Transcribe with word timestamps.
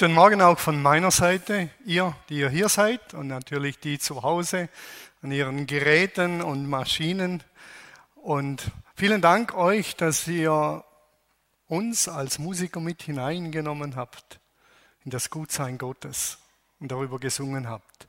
Guten 0.00 0.14
Morgen 0.14 0.40
auch 0.40 0.58
von 0.58 0.80
meiner 0.80 1.10
Seite, 1.10 1.68
ihr, 1.84 2.16
die 2.30 2.38
ihr 2.38 2.48
hier 2.48 2.70
seid 2.70 3.12
und 3.12 3.26
natürlich 3.26 3.80
die 3.80 3.98
zu 3.98 4.22
Hause 4.22 4.70
an 5.20 5.30
ihren 5.30 5.66
Geräten 5.66 6.40
und 6.40 6.66
Maschinen. 6.66 7.42
Und 8.14 8.70
vielen 8.96 9.20
Dank 9.20 9.54
euch, 9.54 9.96
dass 9.96 10.26
ihr 10.26 10.82
uns 11.66 12.08
als 12.08 12.38
Musiker 12.38 12.80
mit 12.80 13.02
hineingenommen 13.02 13.94
habt 13.94 14.40
in 15.04 15.10
das 15.10 15.28
Gutsein 15.28 15.76
Gottes 15.76 16.38
und 16.78 16.90
darüber 16.90 17.18
gesungen 17.18 17.68
habt. 17.68 18.08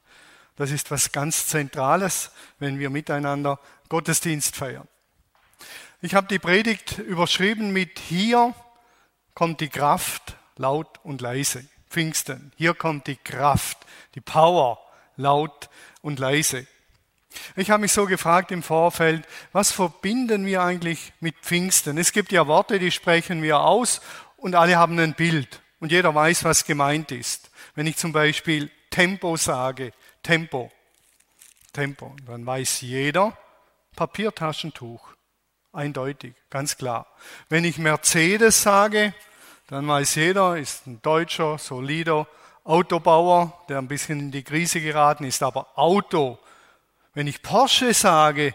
Das 0.55 0.71
ist 0.71 0.91
was 0.91 1.11
ganz 1.11 1.47
Zentrales, 1.47 2.31
wenn 2.57 2.79
wir 2.79 2.89
miteinander 2.89 3.59
Gottesdienst 3.89 4.55
feiern. 4.55 4.87
Ich 6.01 6.15
habe 6.15 6.27
die 6.27 6.39
Predigt 6.39 6.99
überschrieben 6.99 7.73
mit 7.73 7.99
Hier 7.99 8.55
kommt 9.33 9.59
die 9.59 9.67
Kraft 9.67 10.37
laut 10.55 11.01
und 11.03 11.19
leise. 11.19 11.65
Pfingsten. 11.91 12.51
Hier 12.55 12.73
kommt 12.73 13.07
die 13.07 13.17
Kraft, 13.17 13.77
die 14.15 14.21
Power, 14.21 14.79
laut 15.17 15.69
und 16.01 16.19
leise. 16.19 16.65
Ich 17.55 17.69
habe 17.69 17.81
mich 17.81 17.93
so 17.93 18.05
gefragt 18.05 18.51
im 18.51 18.63
Vorfeld, 18.63 19.27
was 19.51 19.71
verbinden 19.71 20.45
wir 20.45 20.63
eigentlich 20.63 21.13
mit 21.19 21.35
Pfingsten? 21.37 21.97
Es 21.97 22.11
gibt 22.11 22.31
ja 22.31 22.47
Worte, 22.47 22.79
die 22.79 22.91
sprechen 22.91 23.41
wir 23.41 23.59
aus 23.59 24.01
und 24.37 24.55
alle 24.55 24.77
haben 24.77 24.97
ein 24.99 25.13
Bild 25.13 25.61
und 25.79 25.91
jeder 25.91 26.13
weiß, 26.13 26.43
was 26.43 26.65
gemeint 26.65 27.11
ist. 27.11 27.51
Wenn 27.75 27.87
ich 27.87 27.97
zum 27.97 28.11
Beispiel 28.11 28.69
Tempo 28.89 29.37
sage, 29.37 29.93
Tempo, 30.23 30.71
Tempo, 31.73 32.15
dann 32.25 32.45
weiß 32.45 32.81
jeder 32.81 33.37
Papiertaschentuch. 33.95 35.07
Eindeutig, 35.73 36.33
ganz 36.49 36.77
klar. 36.77 37.07
Wenn 37.47 37.63
ich 37.63 37.77
Mercedes 37.77 38.61
sage, 38.61 39.13
dann 39.71 39.87
weiß 39.87 40.15
jeder, 40.15 40.57
ist 40.57 40.85
ein 40.85 41.01
deutscher, 41.01 41.57
solider 41.57 42.27
Autobauer, 42.65 43.63
der 43.69 43.77
ein 43.77 43.87
bisschen 43.87 44.19
in 44.19 44.29
die 44.29 44.43
Krise 44.43 44.81
geraten 44.81 45.23
ist, 45.23 45.41
aber 45.41 45.79
Auto. 45.79 46.37
Wenn 47.13 47.25
ich 47.25 47.41
Porsche 47.41 47.93
sage, 47.93 48.53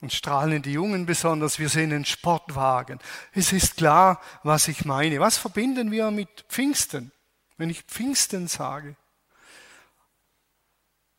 und 0.00 0.12
strahlen 0.12 0.60
die 0.60 0.72
Jungen 0.72 1.06
besonders, 1.06 1.60
wir 1.60 1.68
sehen 1.68 1.92
einen 1.92 2.04
Sportwagen. 2.04 2.98
Es 3.32 3.52
ist 3.52 3.76
klar, 3.76 4.20
was 4.42 4.66
ich 4.66 4.84
meine. 4.84 5.20
Was 5.20 5.38
verbinden 5.38 5.92
wir 5.92 6.10
mit 6.10 6.44
Pfingsten, 6.48 7.12
wenn 7.56 7.70
ich 7.70 7.82
Pfingsten 7.82 8.48
sage? 8.48 8.96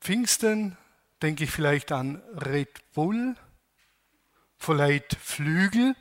Pfingsten 0.02 0.78
denke 1.22 1.46
ich 1.46 1.52
vielleicht 1.52 1.94
an 1.94 2.22
Red 2.34 2.92
Bull, 2.94 3.36
vielleicht 4.58 5.16
Flügel, 5.16 5.96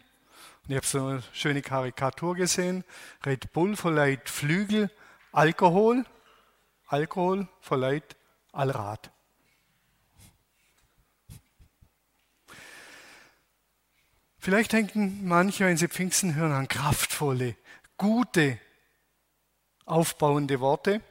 und 0.64 0.70
ich 0.70 0.76
habe 0.76 0.86
so 0.86 1.06
eine 1.06 1.22
schöne 1.34 1.60
Karikatur 1.60 2.34
gesehen. 2.34 2.84
Red 3.26 3.52
Bull 3.52 3.76
verleiht 3.76 4.30
Flügel, 4.30 4.90
Alkohol. 5.30 6.06
Alkohol 6.86 7.48
verleiht 7.60 8.16
Allrad. 8.52 9.10
Vielleicht 14.38 14.72
denken 14.72 15.26
manche, 15.26 15.66
wenn 15.66 15.76
sie 15.76 15.88
Pfingsten 15.88 16.34
hören, 16.34 16.52
an 16.52 16.68
kraftvolle, 16.68 17.56
gute, 17.98 18.58
aufbauende 19.84 20.60
Worte. 20.60 21.02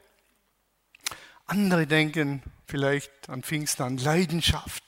Andere 1.46 1.86
denken 1.86 2.42
vielleicht 2.66 3.30
an 3.30 3.44
Pfingsten, 3.44 3.84
an 3.84 3.98
Leidenschaft, 3.98 4.84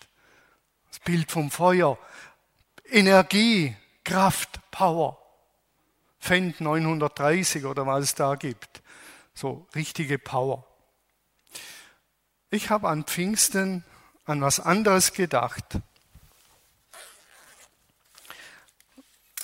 das 0.90 1.00
Bild 1.00 1.32
vom 1.32 1.52
Feuer, 1.52 1.98
Energie, 2.90 3.76
Kraft, 4.06 4.60
Power. 4.72 5.22
Fendt 6.20 6.62
930 6.62 7.66
oder 7.66 7.86
was 7.86 8.06
es 8.06 8.16
da 8.16 8.36
gibt. 8.36 8.82
So 9.34 9.68
richtige 9.76 10.18
Power. 10.18 10.66
Ich 12.50 12.70
habe 12.70 12.88
an 12.88 13.04
Pfingsten 13.04 13.84
an 14.26 14.42
was 14.42 14.60
anderes 14.60 15.14
gedacht. 15.14 15.80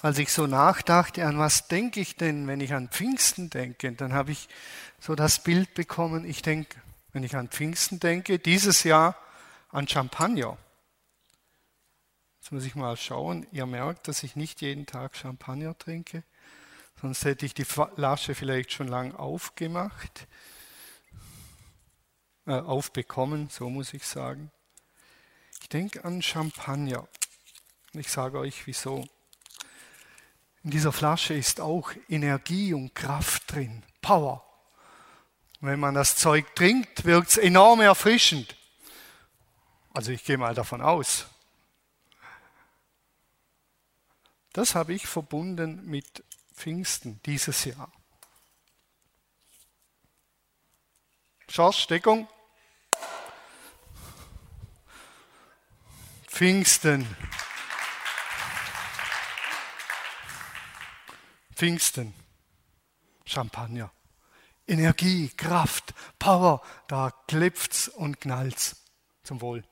Als 0.02 0.18
ich 0.18 0.32
so 0.32 0.48
nachdachte, 0.48 1.26
an 1.26 1.38
was 1.38 1.68
denke 1.68 2.00
ich 2.00 2.16
denn, 2.16 2.48
wenn 2.48 2.62
ich 2.62 2.74
an 2.74 2.90
Pfingsten 2.90 3.52
denke, 3.52 3.92
dann 3.92 4.14
habe 4.14 4.32
ich 4.32 4.50
so 5.00 5.14
das 5.14 5.44
Bild 5.44 5.76
bekommen, 5.76 6.26
ich 6.26 6.42
denke, 6.42 6.82
wenn 7.14 7.24
ich 7.24 7.36
an 7.36 7.50
Pfingsten 7.50 8.00
denke, 8.00 8.40
dieses 8.40 8.84
Jahr 8.84 9.16
an 9.72 9.88
Champagner. 9.88 10.58
Jetzt 12.42 12.52
muss 12.52 12.66
ich 12.66 12.74
mal 12.74 12.98
schauen. 12.98 13.46
Ihr 13.52 13.68
merkt, 13.68 14.08
dass 14.08 14.24
ich 14.24 14.36
nicht 14.36 14.62
jeden 14.62 14.88
Tag 14.88 15.16
Champagner 15.16 15.78
trinke. 15.78 16.24
Sonst 17.00 17.24
hätte 17.24 17.46
ich 17.46 17.54
die 17.54 17.66
Flasche 17.66 18.34
vielleicht 18.34 18.72
schon 18.72 18.88
lang 18.88 19.14
aufgemacht. 19.14 20.28
Äh, 22.48 22.54
aufbekommen, 22.54 23.50
so 23.52 23.70
muss 23.70 23.94
ich 23.94 24.08
sagen. 24.08 24.52
Ich 25.62 25.70
denke 25.70 26.04
an 26.04 26.24
Champagner. 26.24 27.08
Ich 27.94 28.10
sage 28.10 28.40
euch 28.40 28.66
wieso. 28.66 29.08
In 30.64 30.72
dieser 30.72 30.92
Flasche 30.92 31.36
ist 31.36 31.62
auch 31.62 31.92
Energie 32.10 32.74
und 32.74 32.96
Kraft 32.96 33.54
drin, 33.54 33.84
Power. 34.02 34.44
wenn 35.60 35.80
man 35.80 35.94
das 35.94 36.16
Zeug 36.16 36.56
trinkt, 36.56 37.06
wirkt 37.06 37.30
es 37.30 37.38
enorm 37.38 37.82
erfrischend. 37.82 38.56
Also 39.94 40.12
ich 40.12 40.24
gehe 40.24 40.40
mal 40.40 40.56
davon 40.56 40.82
aus. 40.82 41.28
Das 44.54 44.76
habe 44.76 44.94
ich 44.94 45.08
verbunden 45.08 45.86
mit 45.86 46.24
Pfingsten 46.54 47.22
dieses 47.26 47.64
Jahr. 47.66 47.92
Schorsch, 51.48 51.88
Deckung. 51.88 52.28
Pfingsten. 56.28 57.08
Pfingsten. 61.54 62.14
Champagner. 63.26 63.92
Energie, 64.68 65.30
Kraft, 65.30 65.94
Power, 66.20 66.62
da 66.88 67.12
klopft's 67.28 67.88
und 67.88 68.20
knallt's. 68.22 68.84
Zum 69.24 69.42
Wohl. 69.42 69.64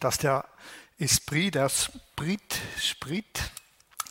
Dass 0.00 0.18
der 0.18 0.44
Esprit, 0.98 1.54
der 1.54 1.68
Sprit, 1.68 2.60
Sprit, 2.78 3.50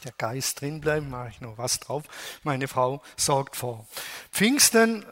der 0.03 0.13
Geist 0.17 0.61
drin 0.61 0.79
bleibt, 0.79 1.09
mache 1.09 1.29
ich 1.29 1.41
noch 1.41 1.57
was 1.57 1.79
drauf. 1.79 2.03
Meine 2.43 2.67
Frau 2.67 3.01
sorgt 3.15 3.55
vor. 3.55 3.87
Pfingsten 4.31 5.05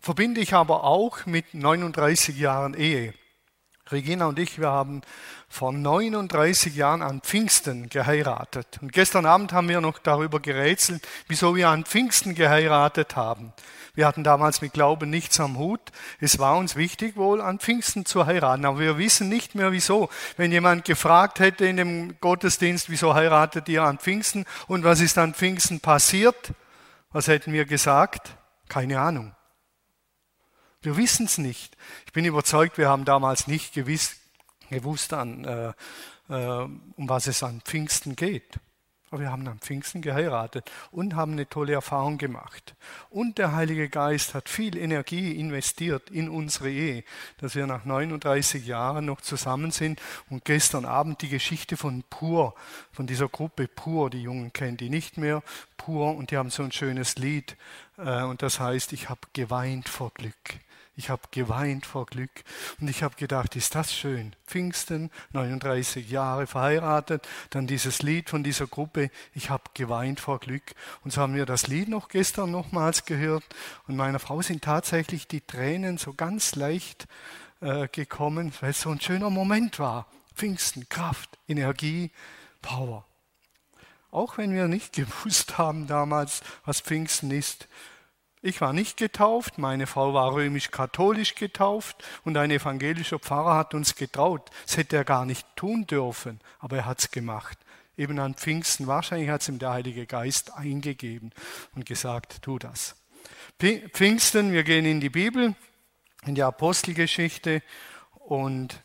verbinde 0.00 0.40
ich 0.40 0.54
aber 0.54 0.84
auch 0.84 1.26
mit 1.26 1.54
39 1.54 2.38
Jahren 2.38 2.74
Ehe. 2.74 3.14
Regina 3.90 4.26
und 4.26 4.38
ich, 4.38 4.58
wir 4.58 4.68
haben 4.68 5.02
vor 5.48 5.72
39 5.72 6.76
Jahren 6.76 7.02
an 7.02 7.20
Pfingsten 7.20 7.88
geheiratet. 7.88 8.78
Und 8.82 8.92
gestern 8.92 9.26
Abend 9.26 9.52
haben 9.52 9.68
wir 9.68 9.80
noch 9.80 9.98
darüber 9.98 10.40
gerätselt, 10.40 11.06
wieso 11.26 11.56
wir 11.56 11.68
an 11.68 11.84
Pfingsten 11.84 12.34
geheiratet 12.34 13.16
haben. 13.16 13.52
Wir 13.94 14.06
hatten 14.06 14.22
damals 14.22 14.60
mit 14.60 14.74
Glauben 14.74 15.10
nichts 15.10 15.40
am 15.40 15.58
Hut. 15.58 15.80
Es 16.20 16.38
war 16.38 16.56
uns 16.56 16.76
wichtig, 16.76 17.16
wohl 17.16 17.40
an 17.40 17.58
Pfingsten 17.58 18.04
zu 18.04 18.26
heiraten. 18.26 18.64
Aber 18.64 18.78
wir 18.78 18.98
wissen 18.98 19.28
nicht 19.28 19.54
mehr 19.54 19.72
wieso. 19.72 20.08
Wenn 20.36 20.52
jemand 20.52 20.84
gefragt 20.84 21.40
hätte 21.40 21.66
in 21.66 21.78
dem 21.78 22.20
Gottesdienst, 22.20 22.90
wieso 22.90 23.14
heiratet 23.14 23.68
ihr 23.68 23.82
an 23.82 23.98
Pfingsten 23.98 24.44
und 24.68 24.84
was 24.84 25.00
ist 25.00 25.18
an 25.18 25.34
Pfingsten 25.34 25.80
passiert, 25.80 26.52
was 27.10 27.26
hätten 27.26 27.52
wir 27.52 27.64
gesagt? 27.64 28.36
Keine 28.68 29.00
Ahnung. 29.00 29.34
Wir 30.82 30.96
wissen 30.96 31.26
es 31.26 31.38
nicht. 31.38 31.76
Ich 32.06 32.12
bin 32.12 32.24
überzeugt, 32.24 32.78
wir 32.78 32.88
haben 32.88 33.04
damals 33.04 33.48
nicht 33.48 33.74
gewiss, 33.74 34.16
gewusst, 34.70 35.12
an, 35.12 35.44
äh, 35.44 35.72
äh, 36.28 36.68
um 36.96 37.08
was 37.08 37.26
es 37.26 37.42
an 37.42 37.60
Pfingsten 37.62 38.14
geht. 38.14 38.60
Aber 39.10 39.22
wir 39.22 39.32
haben 39.32 39.48
am 39.48 39.58
Pfingsten 39.58 40.02
geheiratet 40.02 40.70
und 40.90 41.16
haben 41.16 41.32
eine 41.32 41.48
tolle 41.48 41.72
Erfahrung 41.72 42.18
gemacht. 42.18 42.74
Und 43.08 43.38
der 43.38 43.52
Heilige 43.52 43.88
Geist 43.88 44.34
hat 44.34 44.50
viel 44.50 44.76
Energie 44.76 45.32
investiert 45.40 46.10
in 46.10 46.28
unsere 46.28 46.70
Ehe, 46.70 47.04
dass 47.38 47.54
wir 47.54 47.66
nach 47.66 47.86
39 47.86 48.66
Jahren 48.66 49.06
noch 49.06 49.22
zusammen 49.22 49.70
sind 49.70 50.00
und 50.28 50.44
gestern 50.44 50.84
Abend 50.84 51.22
die 51.22 51.30
Geschichte 51.30 51.78
von 51.78 52.04
Pur, 52.10 52.54
von 52.92 53.06
dieser 53.06 53.28
Gruppe 53.28 53.66
Pur, 53.66 54.10
die 54.10 54.22
Jungen 54.22 54.52
kennen 54.52 54.76
die 54.76 54.90
nicht 54.90 55.16
mehr, 55.16 55.42
Pur, 55.78 56.14
und 56.14 56.30
die 56.30 56.36
haben 56.36 56.50
so 56.50 56.62
ein 56.62 56.72
schönes 56.72 57.16
Lied 57.16 57.56
äh, 57.96 58.22
und 58.24 58.42
das 58.42 58.60
heißt, 58.60 58.92
ich 58.92 59.08
habe 59.08 59.20
geweint 59.32 59.88
vor 59.88 60.12
Glück. 60.12 60.60
Ich 60.98 61.10
habe 61.10 61.22
geweint 61.30 61.86
vor 61.86 62.06
Glück 62.06 62.42
und 62.80 62.88
ich 62.88 63.04
habe 63.04 63.14
gedacht, 63.14 63.54
ist 63.54 63.76
das 63.76 63.94
schön. 63.94 64.34
Pfingsten, 64.48 65.12
39 65.30 66.10
Jahre 66.10 66.48
verheiratet, 66.48 67.26
dann 67.50 67.68
dieses 67.68 68.02
Lied 68.02 68.28
von 68.28 68.42
dieser 68.42 68.66
Gruppe, 68.66 69.12
ich 69.32 69.48
habe 69.48 69.62
geweint 69.74 70.18
vor 70.18 70.40
Glück. 70.40 70.74
Und 71.04 71.12
so 71.12 71.20
haben 71.20 71.36
wir 71.36 71.46
das 71.46 71.68
Lied 71.68 71.88
noch 71.88 72.08
gestern 72.08 72.50
nochmals 72.50 73.04
gehört 73.04 73.44
und 73.86 73.94
meiner 73.94 74.18
Frau 74.18 74.42
sind 74.42 74.64
tatsächlich 74.64 75.28
die 75.28 75.40
Tränen 75.40 75.98
so 75.98 76.14
ganz 76.14 76.56
leicht 76.56 77.06
äh, 77.60 77.86
gekommen, 77.86 78.52
weil 78.60 78.70
es 78.70 78.80
so 78.80 78.90
ein 78.90 79.00
schöner 79.00 79.30
Moment 79.30 79.78
war. 79.78 80.08
Pfingsten, 80.34 80.88
Kraft, 80.88 81.38
Energie, 81.46 82.10
Power. 82.60 83.04
Auch 84.10 84.36
wenn 84.36 84.52
wir 84.52 84.66
nicht 84.66 84.94
gewusst 84.94 85.58
haben 85.58 85.86
damals, 85.86 86.42
was 86.64 86.80
Pfingsten 86.80 87.30
ist. 87.30 87.68
Ich 88.40 88.60
war 88.60 88.72
nicht 88.72 88.96
getauft, 88.96 89.58
meine 89.58 89.86
Frau 89.86 90.14
war 90.14 90.32
römisch-katholisch 90.32 91.34
getauft 91.34 92.04
und 92.24 92.36
ein 92.36 92.50
evangelischer 92.50 93.18
Pfarrer 93.18 93.56
hat 93.56 93.74
uns 93.74 93.96
getraut. 93.96 94.50
Das 94.64 94.76
hätte 94.76 94.96
er 94.96 95.04
gar 95.04 95.24
nicht 95.24 95.46
tun 95.56 95.86
dürfen, 95.86 96.40
aber 96.60 96.76
er 96.78 96.86
hat 96.86 97.00
es 97.00 97.10
gemacht. 97.10 97.58
Eben 97.96 98.20
an 98.20 98.34
Pfingsten, 98.34 98.86
wahrscheinlich 98.86 99.28
hat 99.28 99.40
es 99.40 99.48
ihm 99.48 99.58
der 99.58 99.70
Heilige 99.70 100.06
Geist 100.06 100.54
eingegeben 100.54 101.32
und 101.74 101.84
gesagt, 101.84 102.42
tu 102.42 102.60
das. 102.60 102.94
Pfingsten, 103.58 104.52
wir 104.52 104.62
gehen 104.62 104.84
in 104.84 105.00
die 105.00 105.10
Bibel, 105.10 105.56
in 106.24 106.36
die 106.36 106.44
Apostelgeschichte 106.44 107.60
und 108.14 108.80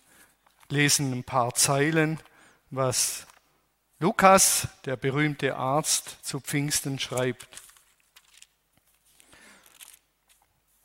lesen 0.69 1.11
ein 1.11 1.23
paar 1.23 1.53
Zeilen, 1.53 2.19
was 2.71 3.27
Lukas, 3.99 4.67
der 4.85 4.95
berühmte 4.95 5.55
Arzt, 5.55 6.17
zu 6.23 6.39
Pfingsten 6.39 6.97
schreibt. 6.97 7.47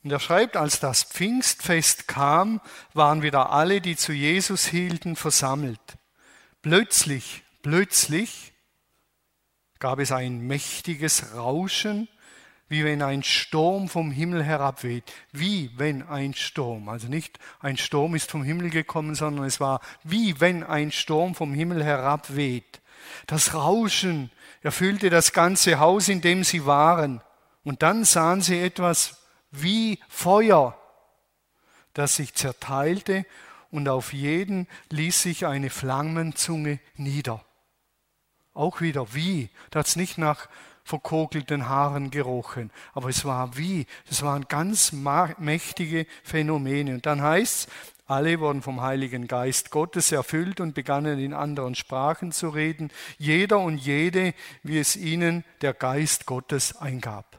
Und 0.05 0.13
er 0.13 0.21
schreibt, 0.21 0.57
als 0.57 0.81
das 0.81 1.03
Pfingstfest 1.03 2.07
kam, 2.09 2.61
waren 2.95 3.23
wieder 3.23 3.51
alle, 3.51 3.81
die 3.81 3.97
zu 3.97 4.13
Jesus 4.13 4.67
hielten, 4.67 5.17
versammelt. 5.17 5.99
Plötzlich, 6.63 7.43
plötzlich 7.63 8.53
gab 9.79 9.99
es 9.99 10.13
ein 10.13 10.41
mächtiges 10.41 11.35
Rauschen, 11.35 12.09
wie 12.69 12.85
wenn 12.85 13.03
ein 13.03 13.23
Sturm 13.23 13.89
vom 13.89 14.11
Himmel 14.11 14.45
herabweht. 14.45 15.05
Wie 15.33 15.71
wenn 15.77 16.03
ein 16.07 16.35
Sturm. 16.35 16.89
Also 16.89 17.09
nicht 17.09 17.39
ein 17.61 17.77
Sturm 17.77 18.15
ist 18.15 18.31
vom 18.31 18.45
Himmel 18.45 18.71
gekommen, 18.71 19.15
sondern 19.15 19.47
es 19.47 19.59
war 19.59 19.81
wie 20.05 20.39
wenn 20.41 20.63
ein 20.63 20.93
Sturm 20.93 21.35
vom 21.35 21.55
Himmel 21.55 21.83
herabweht. 21.83 22.81
Das 23.27 23.55
Rauschen 23.55 24.31
erfüllte 24.63 25.09
das 25.09 25.33
ganze 25.33 25.79
Haus, 25.79 26.09
in 26.09 26.21
dem 26.21 26.45
sie 26.45 26.67
waren. 26.67 27.23
Und 27.65 27.83
dann 27.83 28.05
sahen 28.05 28.43
sie 28.43 28.61
etwas 28.61 29.18
wie 29.51 29.99
Feuer, 30.09 30.79
das 31.95 32.17
sich 32.17 32.35
zerteilte 32.35 33.27
und 33.71 33.89
auf 33.89 34.13
jeden 34.13 34.67
ließ 34.91 35.23
sich 35.23 35.47
eine 35.47 35.71
Flammenzunge 35.71 36.81
nieder. 36.97 37.45
Auch 38.55 38.81
wieder 38.81 39.15
wie, 39.15 39.51
da 39.71 39.81
hat 39.81 39.87
es 39.87 39.97
nicht 39.97 40.19
nach 40.19 40.49
verkokelten 40.85 41.69
Haaren 41.69 42.11
gerochen, 42.11 42.71
aber 42.95 43.11
es 43.11 43.25
war 43.25 43.57
wie, 43.57 43.87
das 44.09 44.23
waren 44.23 44.47
ganz 44.49 44.93
mächtige 44.93 46.07
Phänomene. 46.25 46.95
Und 46.95 47.07
dann 47.07 47.23
heißt 47.23 47.69
es, 47.69 47.75
alle 48.07 48.41
wurden 48.41 48.63
vom 48.63 48.81
Heiligen 48.81 49.29
Geist 49.29 49.71
Gottes 49.71 50.13
erfüllt 50.13 50.61
und 50.61 50.75
begannen 50.75 51.19
in 51.19 51.35
anderen 51.35 51.75
Sprachen 51.75 52.33
zu 52.33 52.49
reden, 52.49 52.91
jeder 53.19 53.59
und 53.59 53.77
jede, 53.77 54.33
wie 54.63 54.79
es 54.79 54.97
ihnen 54.97 55.45
der 55.61 55.75
Geist 55.75 56.25
Gottes 56.25 56.75
eingab. 56.77 57.38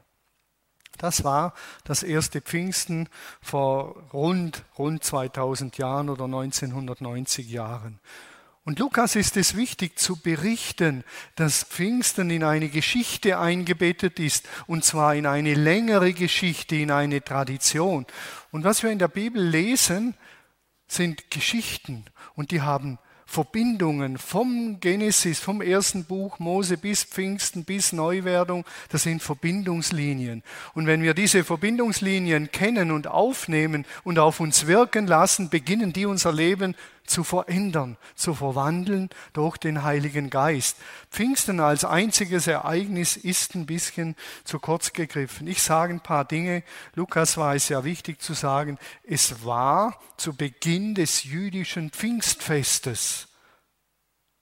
Das 0.99 1.23
war 1.23 1.53
das 1.85 2.03
erste 2.03 2.41
Pfingsten 2.41 3.09
vor 3.41 4.03
rund, 4.13 4.63
rund 4.77 5.03
2000 5.03 5.77
Jahren 5.77 6.09
oder 6.09 6.25
1990 6.25 7.49
Jahren. 7.49 7.99
Und 8.65 8.77
Lukas 8.77 9.15
ist 9.15 9.37
es 9.37 9.55
wichtig 9.55 9.97
zu 9.97 10.17
berichten, 10.17 11.03
dass 11.35 11.63
Pfingsten 11.63 12.29
in 12.29 12.43
eine 12.43 12.69
Geschichte 12.69 13.39
eingebettet 13.39 14.19
ist, 14.19 14.47
und 14.67 14.83
zwar 14.83 15.15
in 15.15 15.25
eine 15.25 15.55
längere 15.55 16.13
Geschichte, 16.13 16.75
in 16.75 16.91
eine 16.91 17.23
Tradition. 17.23 18.05
Und 18.51 18.65
was 18.65 18.83
wir 18.83 18.91
in 18.91 18.99
der 18.99 19.07
Bibel 19.07 19.41
lesen, 19.41 20.15
sind 20.87 21.31
Geschichten 21.31 22.05
und 22.35 22.51
die 22.51 22.61
haben 22.61 22.99
Verbindungen 23.29 24.17
vom 24.17 24.79
Genesis, 24.79 25.37
vom 25.37 25.61
ersten 25.61 26.03
Buch 26.03 26.39
Mose 26.39 26.77
bis 26.77 27.03
Pfingsten, 27.03 27.63
bis 27.63 27.93
Neuwerdung, 27.93 28.65
das 28.89 29.03
sind 29.03 29.21
Verbindungslinien. 29.21 30.41
Und 30.73 30.87
wenn 30.87 31.03
wir 31.03 31.13
diese 31.13 31.43
Verbindungslinien 31.43 32.51
kennen 32.51 32.89
und 32.89 33.05
aufnehmen 33.05 33.85
und 34.03 34.17
auf 34.17 34.39
uns 34.39 34.65
wirken 34.65 35.05
lassen, 35.05 35.51
beginnen 35.51 35.93
die 35.93 36.07
unser 36.07 36.33
Leben 36.33 36.75
zu 37.09 37.23
verändern, 37.23 37.97
zu 38.15 38.33
verwandeln 38.33 39.09
durch 39.33 39.57
den 39.57 39.83
Heiligen 39.83 40.29
Geist. 40.29 40.77
Pfingsten 41.11 41.59
als 41.59 41.83
einziges 41.83 42.47
Ereignis 42.47 43.17
ist 43.17 43.55
ein 43.55 43.65
bisschen 43.65 44.15
zu 44.43 44.59
kurz 44.59 44.93
gegriffen. 44.93 45.47
Ich 45.47 45.61
sage 45.61 45.93
ein 45.93 46.01
paar 46.01 46.25
Dinge. 46.25 46.63
Lukas 46.95 47.37
war 47.37 47.55
es 47.55 47.69
ja 47.69 47.83
wichtig 47.83 48.21
zu 48.21 48.33
sagen, 48.33 48.77
es 49.03 49.43
war 49.43 49.99
zu 50.17 50.35
Beginn 50.35 50.95
des 50.95 51.23
jüdischen 51.23 51.89
Pfingstfestes. 51.89 53.27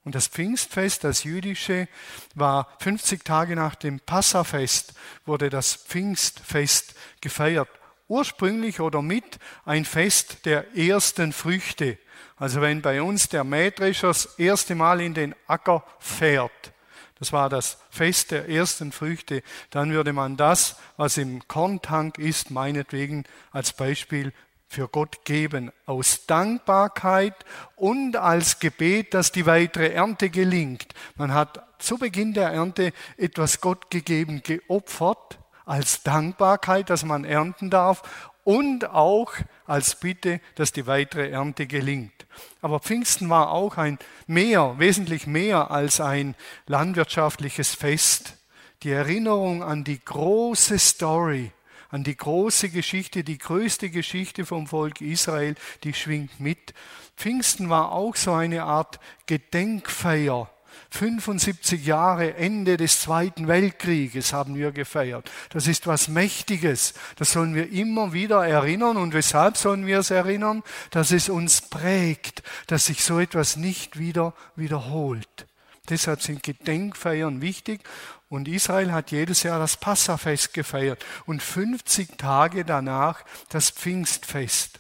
Und 0.08 0.16
das 0.16 0.28
Pfingstfest, 0.28 1.04
das 1.04 1.26
jüdische, 1.26 1.90
war 2.34 2.70
50 2.80 3.26
Tage 3.26 3.58
nach 3.58 3.76
dem 3.76 4.00
Passafest, 4.00 4.94
wurde 5.26 5.50
das 5.50 5.76
Pfingstfest 5.76 6.96
gefeiert. 7.20 7.68
Ursprünglich 8.08 8.80
oder 8.80 9.02
mit 9.02 9.38
ein 9.66 9.84
Fest 9.84 10.46
der 10.46 10.78
ersten 10.78 11.34
Früchte. 11.34 11.98
Also 12.38 12.62
wenn 12.62 12.82
bei 12.82 13.02
uns 13.02 13.30
der 13.30 13.44
Mähdrescher 13.44 14.08
das 14.08 14.38
erste 14.38 14.76
Mal 14.76 15.02
in 15.02 15.14
den 15.14 15.36
Acker 15.48 15.84
fährt, 16.00 16.72
das 17.20 17.34
war 17.34 17.50
das 17.50 17.80
Fest 17.90 18.30
der 18.30 18.48
ersten 18.48 18.92
Früchte, 18.92 19.42
dann 19.72 19.92
würde 19.92 20.14
man 20.14 20.38
das, 20.38 20.76
was 20.98 21.18
im 21.18 21.48
Korntank 21.48 22.20
ist, 22.20 22.52
meinetwegen 22.52 23.24
als 23.52 23.74
Beispiel 23.74 24.34
für 24.68 24.88
Gott 24.88 25.24
geben, 25.26 25.72
aus 25.86 26.26
Dankbarkeit 26.28 27.34
und 27.76 28.18
als 28.18 28.60
Gebet, 28.60 29.14
dass 29.14 29.32
die 29.32 29.46
weitere 29.46 29.94
Ernte 29.94 30.30
gelingt. 30.30 30.94
Man 31.16 31.34
hat 31.34 31.64
zu 31.80 31.98
Beginn 31.98 32.34
der 32.34 32.50
Ernte 32.50 32.92
etwas 33.18 33.62
Gott 33.62 33.90
gegeben, 33.90 34.44
geopfert, 34.44 35.40
als 35.66 36.04
Dankbarkeit, 36.04 36.90
dass 36.90 37.04
man 37.04 37.26
ernten 37.26 37.70
darf 37.70 38.02
und 38.48 38.92
auch 38.92 39.34
als 39.66 39.96
Bitte, 39.96 40.40
dass 40.56 40.72
die 40.72 40.88
weitere 40.88 41.32
Ernte 41.32 41.68
gelingt. 41.68 42.26
Aber 42.62 42.80
Pfingsten 42.80 43.30
war 43.30 43.52
auch 43.52 43.76
ein 43.76 44.00
mehr, 44.26 44.76
wesentlich 44.80 45.28
mehr 45.28 45.70
als 45.70 46.00
ein 46.00 46.34
landwirtschaftliches 46.66 47.76
Fest. 47.76 48.38
Die 48.84 48.92
Erinnerung 48.92 49.64
an 49.64 49.84
die 49.84 50.00
große 50.00 50.80
Story, 50.80 51.52
an 51.90 52.06
die 52.06 52.16
große 52.16 52.70
Geschichte, 52.70 53.26
die 53.26 53.38
größte 53.38 53.90
Geschichte 53.90 54.46
vom 54.46 54.66
Volk 54.68 55.02
Israel, 55.02 55.56
die 55.84 55.94
schwingt 55.94 56.40
mit. 56.40 56.74
Pfingsten 57.18 57.70
war 57.70 57.92
auch 57.92 58.16
so 58.16 58.32
eine 58.32 58.64
Art 58.64 59.02
Gedenkfeier 59.26 60.50
75 60.90 61.86
Jahre 61.86 62.36
Ende 62.36 62.78
des 62.78 63.02
Zweiten 63.02 63.48
Weltkrieges 63.48 64.34
haben 64.34 64.56
wir 64.56 64.72
gefeiert. 64.72 65.30
Das 65.50 65.68
ist 65.68 65.88
was 65.88 66.08
Mächtiges. 66.08 66.94
Das 67.18 67.32
sollen 67.32 67.56
wir 67.56 67.72
immer 67.72 68.14
wieder 68.14 68.48
erinnern. 68.48 68.98
Und 68.98 69.14
weshalb 69.14 69.58
sollen 69.58 69.86
wir 69.86 70.00
es 70.00 70.12
erinnern? 70.12 70.64
Dass 70.92 71.12
es 71.12 71.30
uns 71.30 71.62
prägt, 71.62 72.44
dass 72.68 72.86
sich 72.86 73.04
so 73.04 73.20
etwas 73.20 73.58
nicht 73.58 74.00
wieder 74.00 74.34
wiederholt. 74.56 75.48
Deshalb 75.90 76.22
sind 76.22 76.44
Gedenkfeiern 76.44 77.42
wichtig. 77.42 77.82
Und 78.30 78.48
Israel 78.48 78.92
hat 78.92 79.12
jedes 79.12 79.44
Jahr 79.44 79.60
das 79.60 79.78
Passafest 79.78 80.54
gefeiert 80.54 81.06
und 81.26 81.42
50 81.42 82.18
Tage 82.18 82.66
danach 82.66 83.24
das 83.50 83.70
Pfingstfest. 83.70 84.80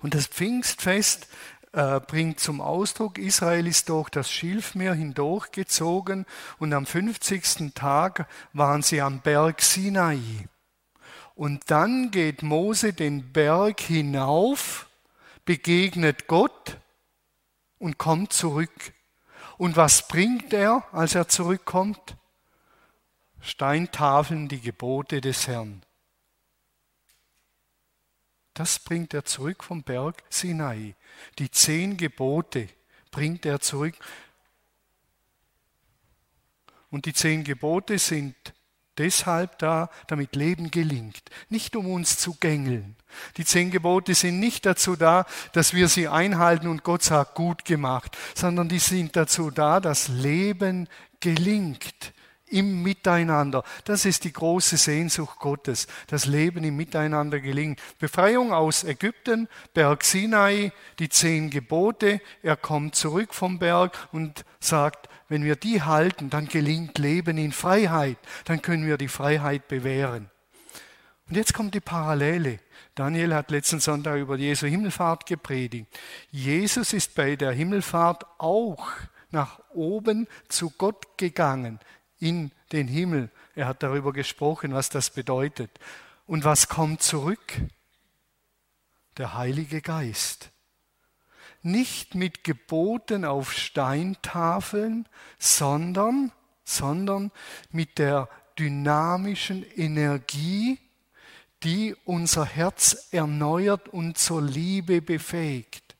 Und 0.00 0.14
das 0.14 0.26
Pfingstfest 0.26 1.28
äh, 1.72 2.00
bringt 2.00 2.38
zum 2.38 2.60
Ausdruck, 2.60 3.18
Israel 3.18 3.66
ist 3.66 3.88
durch 3.88 4.10
das 4.10 4.30
Schilfmeer 4.30 4.94
hindurchgezogen 4.94 6.26
und 6.58 6.72
am 6.72 6.86
50. 6.86 7.74
Tag 7.74 8.28
waren 8.52 8.82
sie 8.82 9.00
am 9.00 9.20
Berg 9.20 9.62
Sinai. 9.62 10.20
Und 11.34 11.70
dann 11.70 12.10
geht 12.10 12.42
Mose 12.42 12.92
den 12.92 13.32
Berg 13.32 13.80
hinauf, 13.80 14.86
begegnet 15.44 16.26
Gott 16.26 16.78
und 17.78 17.98
kommt 17.98 18.32
zurück. 18.32 18.92
Und 19.56 19.76
was 19.76 20.06
bringt 20.08 20.52
er, 20.52 20.84
als 20.92 21.14
er 21.14 21.28
zurückkommt? 21.28 22.16
Steintafeln, 23.40 24.48
die 24.48 24.60
Gebote 24.60 25.20
des 25.20 25.48
Herrn. 25.48 25.82
Das 28.54 28.78
bringt 28.78 29.14
er 29.14 29.24
zurück 29.24 29.64
vom 29.64 29.82
Berg 29.82 30.22
Sinai. 30.28 30.94
Die 31.38 31.50
zehn 31.50 31.96
Gebote 31.96 32.68
bringt 33.10 33.46
er 33.46 33.60
zurück. 33.60 33.94
Und 36.90 37.06
die 37.06 37.14
zehn 37.14 37.44
Gebote 37.44 37.98
sind 37.98 38.34
deshalb 38.98 39.58
da, 39.58 39.88
damit 40.06 40.36
Leben 40.36 40.70
gelingt, 40.70 41.22
nicht 41.48 41.76
um 41.76 41.90
uns 41.90 42.18
zu 42.18 42.34
gängeln. 42.34 42.96
Die 43.38 43.44
zehn 43.44 43.70
Gebote 43.70 44.14
sind 44.14 44.38
nicht 44.38 44.66
dazu 44.66 44.96
da, 44.96 45.24
dass 45.52 45.72
wir 45.72 45.88
sie 45.88 46.08
einhalten 46.08 46.68
und 46.68 46.84
Gott 46.84 47.02
sagt, 47.02 47.34
gut 47.34 47.64
gemacht, 47.64 48.16
sondern 48.34 48.68
die 48.68 48.78
sind 48.78 49.16
dazu 49.16 49.50
da, 49.50 49.80
dass 49.80 50.08
Leben 50.08 50.88
gelingt 51.20 52.12
im 52.52 52.82
Miteinander. 52.82 53.64
Das 53.84 54.04
ist 54.04 54.24
die 54.24 54.32
große 54.32 54.76
Sehnsucht 54.76 55.38
Gottes. 55.38 55.86
Das 56.06 56.26
Leben 56.26 56.64
im 56.64 56.76
Miteinander 56.76 57.40
gelingt. 57.40 57.80
Befreiung 57.98 58.52
aus 58.52 58.84
Ägypten, 58.84 59.48
Berg 59.74 60.04
Sinai, 60.04 60.72
die 60.98 61.08
zehn 61.08 61.50
Gebote. 61.50 62.20
Er 62.42 62.56
kommt 62.56 62.94
zurück 62.94 63.34
vom 63.34 63.58
Berg 63.58 64.08
und 64.12 64.44
sagt, 64.60 65.08
wenn 65.28 65.44
wir 65.44 65.56
die 65.56 65.82
halten, 65.82 66.28
dann 66.28 66.46
gelingt 66.46 66.98
Leben 66.98 67.38
in 67.38 67.52
Freiheit. 67.52 68.18
Dann 68.44 68.60
können 68.60 68.86
wir 68.86 68.98
die 68.98 69.08
Freiheit 69.08 69.66
bewähren. 69.66 70.30
Und 71.28 71.36
jetzt 71.36 71.54
kommt 71.54 71.74
die 71.74 71.80
Parallele. 71.80 72.58
Daniel 72.94 73.34
hat 73.34 73.50
letzten 73.50 73.80
Sonntag 73.80 74.18
über 74.18 74.36
Jesu 74.36 74.66
Himmelfahrt 74.66 75.24
gepredigt. 75.24 75.86
Jesus 76.30 76.92
ist 76.92 77.14
bei 77.14 77.36
der 77.36 77.52
Himmelfahrt 77.52 78.26
auch 78.38 78.86
nach 79.30 79.60
oben 79.72 80.28
zu 80.48 80.70
Gott 80.76 81.16
gegangen, 81.16 81.78
in 82.22 82.52
den 82.70 82.86
Himmel. 82.86 83.30
Er 83.56 83.66
hat 83.66 83.82
darüber 83.82 84.12
gesprochen, 84.12 84.72
was 84.72 84.88
das 84.88 85.10
bedeutet. 85.10 85.70
Und 86.24 86.44
was 86.44 86.68
kommt 86.68 87.02
zurück? 87.02 87.60
Der 89.18 89.34
Heilige 89.34 89.82
Geist. 89.82 90.52
Nicht 91.62 92.14
mit 92.14 92.44
Geboten 92.44 93.24
auf 93.24 93.52
Steintafeln, 93.52 95.08
sondern, 95.38 96.30
sondern 96.64 97.32
mit 97.70 97.98
der 97.98 98.28
dynamischen 98.56 99.64
Energie, 99.76 100.78
die 101.64 101.96
unser 102.04 102.44
Herz 102.44 103.08
erneuert 103.10 103.88
und 103.88 104.16
zur 104.16 104.42
Liebe 104.42 105.02
befähigt. 105.02 105.96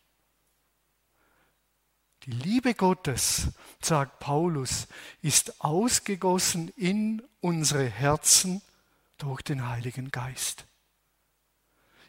Die 2.25 2.31
Liebe 2.31 2.75
Gottes, 2.75 3.49
sagt 3.85 4.19
Paulus, 4.19 4.87
ist 5.21 5.61
ausgegossen 5.61 6.69
in 6.77 7.23
unsere 7.41 7.87
Herzen 7.87 8.63
durch 9.19 9.43
den 9.43 9.69
Heiligen 9.69 10.11
Geist. 10.11 10.65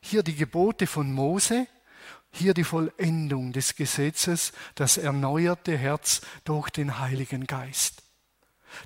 Hier 0.02 0.24
die 0.24 0.36
Gebote 0.36 0.88
von 0.88 1.12
Mose, 1.14 1.68
hier 2.32 2.54
die 2.54 2.64
Vollendung 2.64 3.54
des 3.54 3.76
Gesetzes, 3.76 4.52
das 4.76 4.98
erneuerte 4.98 5.78
Herz 5.78 6.22
durch 6.44 6.70
den 6.70 7.00
Heiligen 7.00 7.46
Geist. 7.46 8.02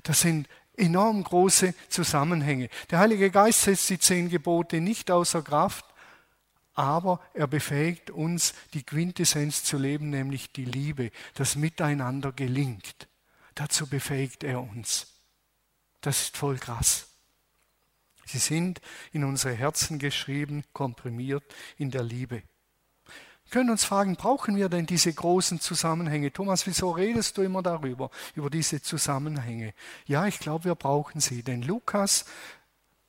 Das 0.02 0.20
sind 0.20 0.48
enorm 0.76 1.24
große 1.24 1.74
Zusammenhänge. 1.88 2.68
Der 2.90 3.00
Heilige 3.00 3.30
Geist 3.30 3.62
setzt 3.62 3.90
die 3.90 3.98
zehn 3.98 4.28
Gebote 4.28 4.80
nicht 4.80 5.10
außer 5.10 5.42
Kraft, 5.42 5.84
aber 6.78 7.20
er 7.34 7.48
befähigt 7.48 8.08
uns, 8.08 8.54
die 8.72 8.84
Quintessenz 8.84 9.64
zu 9.64 9.78
leben, 9.78 10.10
nämlich 10.10 10.52
die 10.52 10.64
Liebe, 10.64 11.10
das 11.34 11.56
Miteinander 11.56 12.30
gelingt. 12.30 13.08
Dazu 13.56 13.88
befähigt 13.88 14.44
er 14.44 14.62
uns. 14.62 15.08
Das 16.00 16.22
ist 16.22 16.36
voll 16.36 16.56
krass. 16.56 17.08
Sie 18.26 18.38
sind 18.38 18.80
in 19.10 19.24
unsere 19.24 19.54
Herzen 19.54 19.98
geschrieben, 19.98 20.62
komprimiert 20.72 21.42
in 21.78 21.90
der 21.90 22.04
Liebe. 22.04 22.44
Wir 23.44 23.50
können 23.50 23.70
uns 23.70 23.82
fragen, 23.82 24.14
brauchen 24.14 24.54
wir 24.54 24.68
denn 24.68 24.86
diese 24.86 25.12
großen 25.12 25.58
Zusammenhänge? 25.58 26.32
Thomas, 26.32 26.64
wieso 26.68 26.92
redest 26.92 27.38
du 27.38 27.42
immer 27.42 27.62
darüber, 27.62 28.10
über 28.36 28.50
diese 28.50 28.82
Zusammenhänge? 28.82 29.74
Ja, 30.06 30.26
ich 30.26 30.38
glaube, 30.38 30.66
wir 30.66 30.74
brauchen 30.76 31.20
sie, 31.20 31.42
denn 31.42 31.62
Lukas 31.62 32.24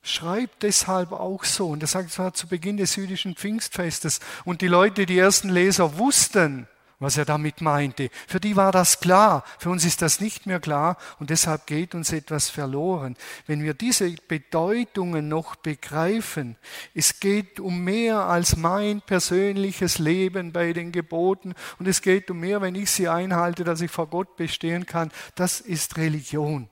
schreibt 0.02 0.62
deshalb 0.62 1.12
auch 1.12 1.44
so. 1.44 1.68
Und 1.68 1.82
er 1.82 1.88
sagt, 1.88 2.18
war 2.18 2.34
zu 2.34 2.46
Beginn 2.46 2.76
des 2.76 2.96
jüdischen 2.96 3.34
Pfingstfestes. 3.34 4.20
Und 4.44 4.60
die 4.60 4.68
Leute, 4.68 5.06
die 5.06 5.18
ersten 5.18 5.48
Leser 5.48 5.98
wussten, 5.98 6.66
was 7.00 7.16
er 7.16 7.24
damit 7.24 7.62
meinte. 7.62 8.10
Für 8.28 8.38
die 8.38 8.56
war 8.56 8.70
das 8.70 9.00
klar. 9.00 9.42
Für 9.58 9.70
uns 9.70 9.84
ist 9.84 10.02
das 10.02 10.20
nicht 10.20 10.46
mehr 10.46 10.60
klar 10.60 10.98
und 11.18 11.30
deshalb 11.30 11.66
geht 11.66 11.94
uns 11.94 12.12
etwas 12.12 12.50
verloren. 12.50 13.16
Wenn 13.46 13.62
wir 13.62 13.74
diese 13.74 14.14
Bedeutungen 14.28 15.26
noch 15.26 15.56
begreifen, 15.56 16.56
es 16.94 17.18
geht 17.18 17.58
um 17.58 17.82
mehr 17.82 18.20
als 18.20 18.56
mein 18.56 19.00
persönliches 19.00 19.98
Leben 19.98 20.52
bei 20.52 20.72
den 20.74 20.92
Geboten 20.92 21.54
und 21.78 21.88
es 21.88 22.02
geht 22.02 22.30
um 22.30 22.38
mehr, 22.38 22.60
wenn 22.60 22.74
ich 22.74 22.90
sie 22.90 23.08
einhalte, 23.08 23.64
dass 23.64 23.80
ich 23.80 23.90
vor 23.90 24.08
Gott 24.08 24.36
bestehen 24.36 24.84
kann. 24.84 25.10
Das 25.34 25.60
ist 25.60 25.96
Religion. 25.96 26.68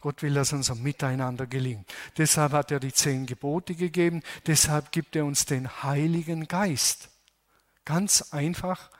Gott 0.00 0.22
will, 0.22 0.34
dass 0.34 0.52
unser 0.52 0.74
Miteinander 0.74 1.46
gelingt. 1.46 1.92
Deshalb 2.16 2.52
hat 2.52 2.70
er 2.70 2.80
die 2.80 2.92
zehn 2.92 3.26
Gebote 3.26 3.74
gegeben, 3.74 4.22
deshalb 4.46 4.92
gibt 4.92 5.16
er 5.16 5.24
uns 5.24 5.44
den 5.44 5.82
Heiligen 5.82 6.46
Geist. 6.46 7.08
Ganz 7.84 8.32
einfach, 8.32 8.90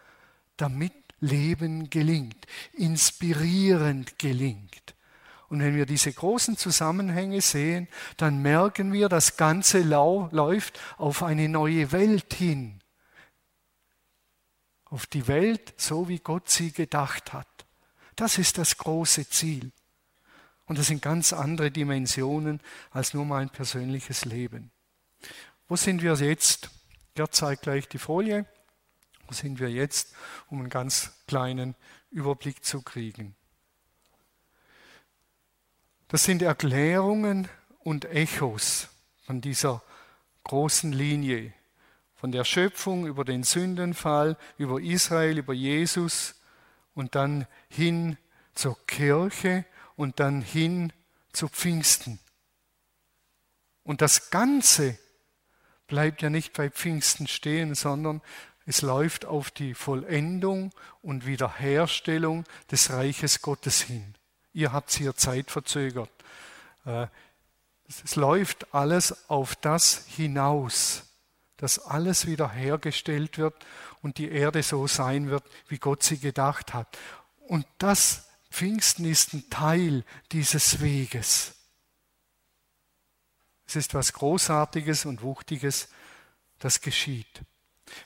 damit 0.57 0.93
Leben 1.21 1.91
gelingt, 1.91 2.47
inspirierend 2.73 4.19
gelingt. 4.19 4.95
Und 5.49 5.61
wenn 5.61 5.75
wir 5.75 5.87
diese 5.87 6.13
großen 6.13 6.57
Zusammenhänge 6.57 7.41
sehen, 7.41 7.89
dann 8.17 8.43
merken 8.43 8.93
wir, 8.93 9.09
das 9.09 9.37
Ganze 9.37 9.81
läuft 9.81 10.79
auf 10.99 11.23
eine 11.23 11.49
neue 11.49 11.91
Welt 11.93 12.35
hin. 12.35 12.81
Auf 14.85 15.07
die 15.07 15.27
Welt, 15.27 15.75
so 15.77 16.09
wie 16.09 16.19
Gott 16.19 16.51
sie 16.51 16.73
gedacht 16.73 17.33
hat. 17.33 17.47
Das 18.17 18.37
ist 18.39 18.59
das 18.59 18.77
große 18.77 19.29
Ziel. 19.29 19.71
Und 20.69 20.79
das 20.79 20.87
sind 20.87 21.01
ganz 21.03 21.33
andere 21.33 21.71
Dimensionen 21.71 22.61
als 22.91 23.15
nur 23.15 23.25
mein 23.25 23.49
persönliches 23.49 24.27
Leben. 24.27 24.71
Wo 25.67 25.77
sind 25.77 26.03
wir 26.03 26.15
jetzt? 26.15 26.71
Gerd 27.15 27.35
zeigt 27.35 27.63
gleich 27.63 27.89
die 27.89 27.99
Folie. 27.99 28.47
Wo 29.27 29.33
sind 29.33 29.59
wir 29.59 29.71
jetzt, 29.71 30.15
um 30.49 30.61
einen 30.61 30.71
ganz 30.71 31.13
kleinen 31.27 31.75
Überblick 32.11 32.65
zu 32.65 32.83
kriegen? 32.83 33.35
Das 36.09 36.25
sind 36.25 36.43
Erklärungen 36.43 37.49
und 37.81 38.05
Echos 38.07 38.89
von 39.27 39.41
dieser 39.41 39.83
großen 40.45 40.93
Linie, 40.93 41.53
von 42.15 42.33
der 42.33 42.45
Schöpfung 42.45 43.07
über 43.07 43.25
den 43.25 43.43
Sündenfall, 43.43 44.37
über 44.57 44.81
Israel, 44.81 45.39
über 45.39 45.53
Jesus 45.53 46.35
und 46.95 47.15
dann 47.15 47.47
hin 47.69 48.17
zur 48.55 48.79
Kirche 48.87 49.65
und 49.99 50.21
dann 50.21 50.41
hin 50.41 50.93
zu 51.33 51.49
Pfingsten. 51.49 52.21
Und 53.83 54.01
das 54.01 54.31
Ganze 54.31 54.97
bleibt 55.89 56.23
ja 56.23 56.31
nicht 56.31 56.53
bei 56.53 56.71
Pfingsten 56.71 57.27
stehen, 57.27 57.75
sondern 57.75 58.23
es 58.65 58.81
läuft 58.81 59.25
auf 59.25 59.51
die 59.51 59.75
Vollendung 59.75 60.71
und 61.03 61.27
Wiederherstellung 61.27 62.45
des 62.71 62.91
Reiches 62.91 63.43
Gottes 63.43 63.81
hin. 63.81 64.15
Ihr 64.53 64.73
habt 64.73 64.93
hier 64.93 65.17
Zeit 65.17 65.51
verzögert. 65.51 66.11
Äh, 66.85 67.09
es 67.89 68.15
läuft 68.15 68.73
alles 68.73 69.29
auf 69.29 69.57
das 69.57 70.07
hinaus, 70.07 71.03
dass 71.57 71.81
alles 71.81 72.27
wiederhergestellt 72.27 73.37
wird 73.37 73.67
und 74.01 74.19
die 74.19 74.31
Erde 74.31 74.63
so 74.63 74.87
sein 74.87 75.29
wird, 75.29 75.43
wie 75.67 75.79
Gott 75.79 76.05
sie 76.05 76.19
gedacht 76.19 76.73
hat. 76.73 76.99
Und 77.49 77.67
das 77.79 78.28
Pfingsten 78.51 79.05
ist 79.05 79.35
ein 79.35 79.51
Teil 79.51 80.05
dieses 80.33 80.81
Weges. 80.81 81.55
Es 83.67 83.77
ist 83.77 83.95
was 83.95 84.13
Großartiges 84.13 85.05
und 85.05 85.23
Wuchtiges, 85.23 85.89
das 86.59 86.81
geschieht. 86.81 87.43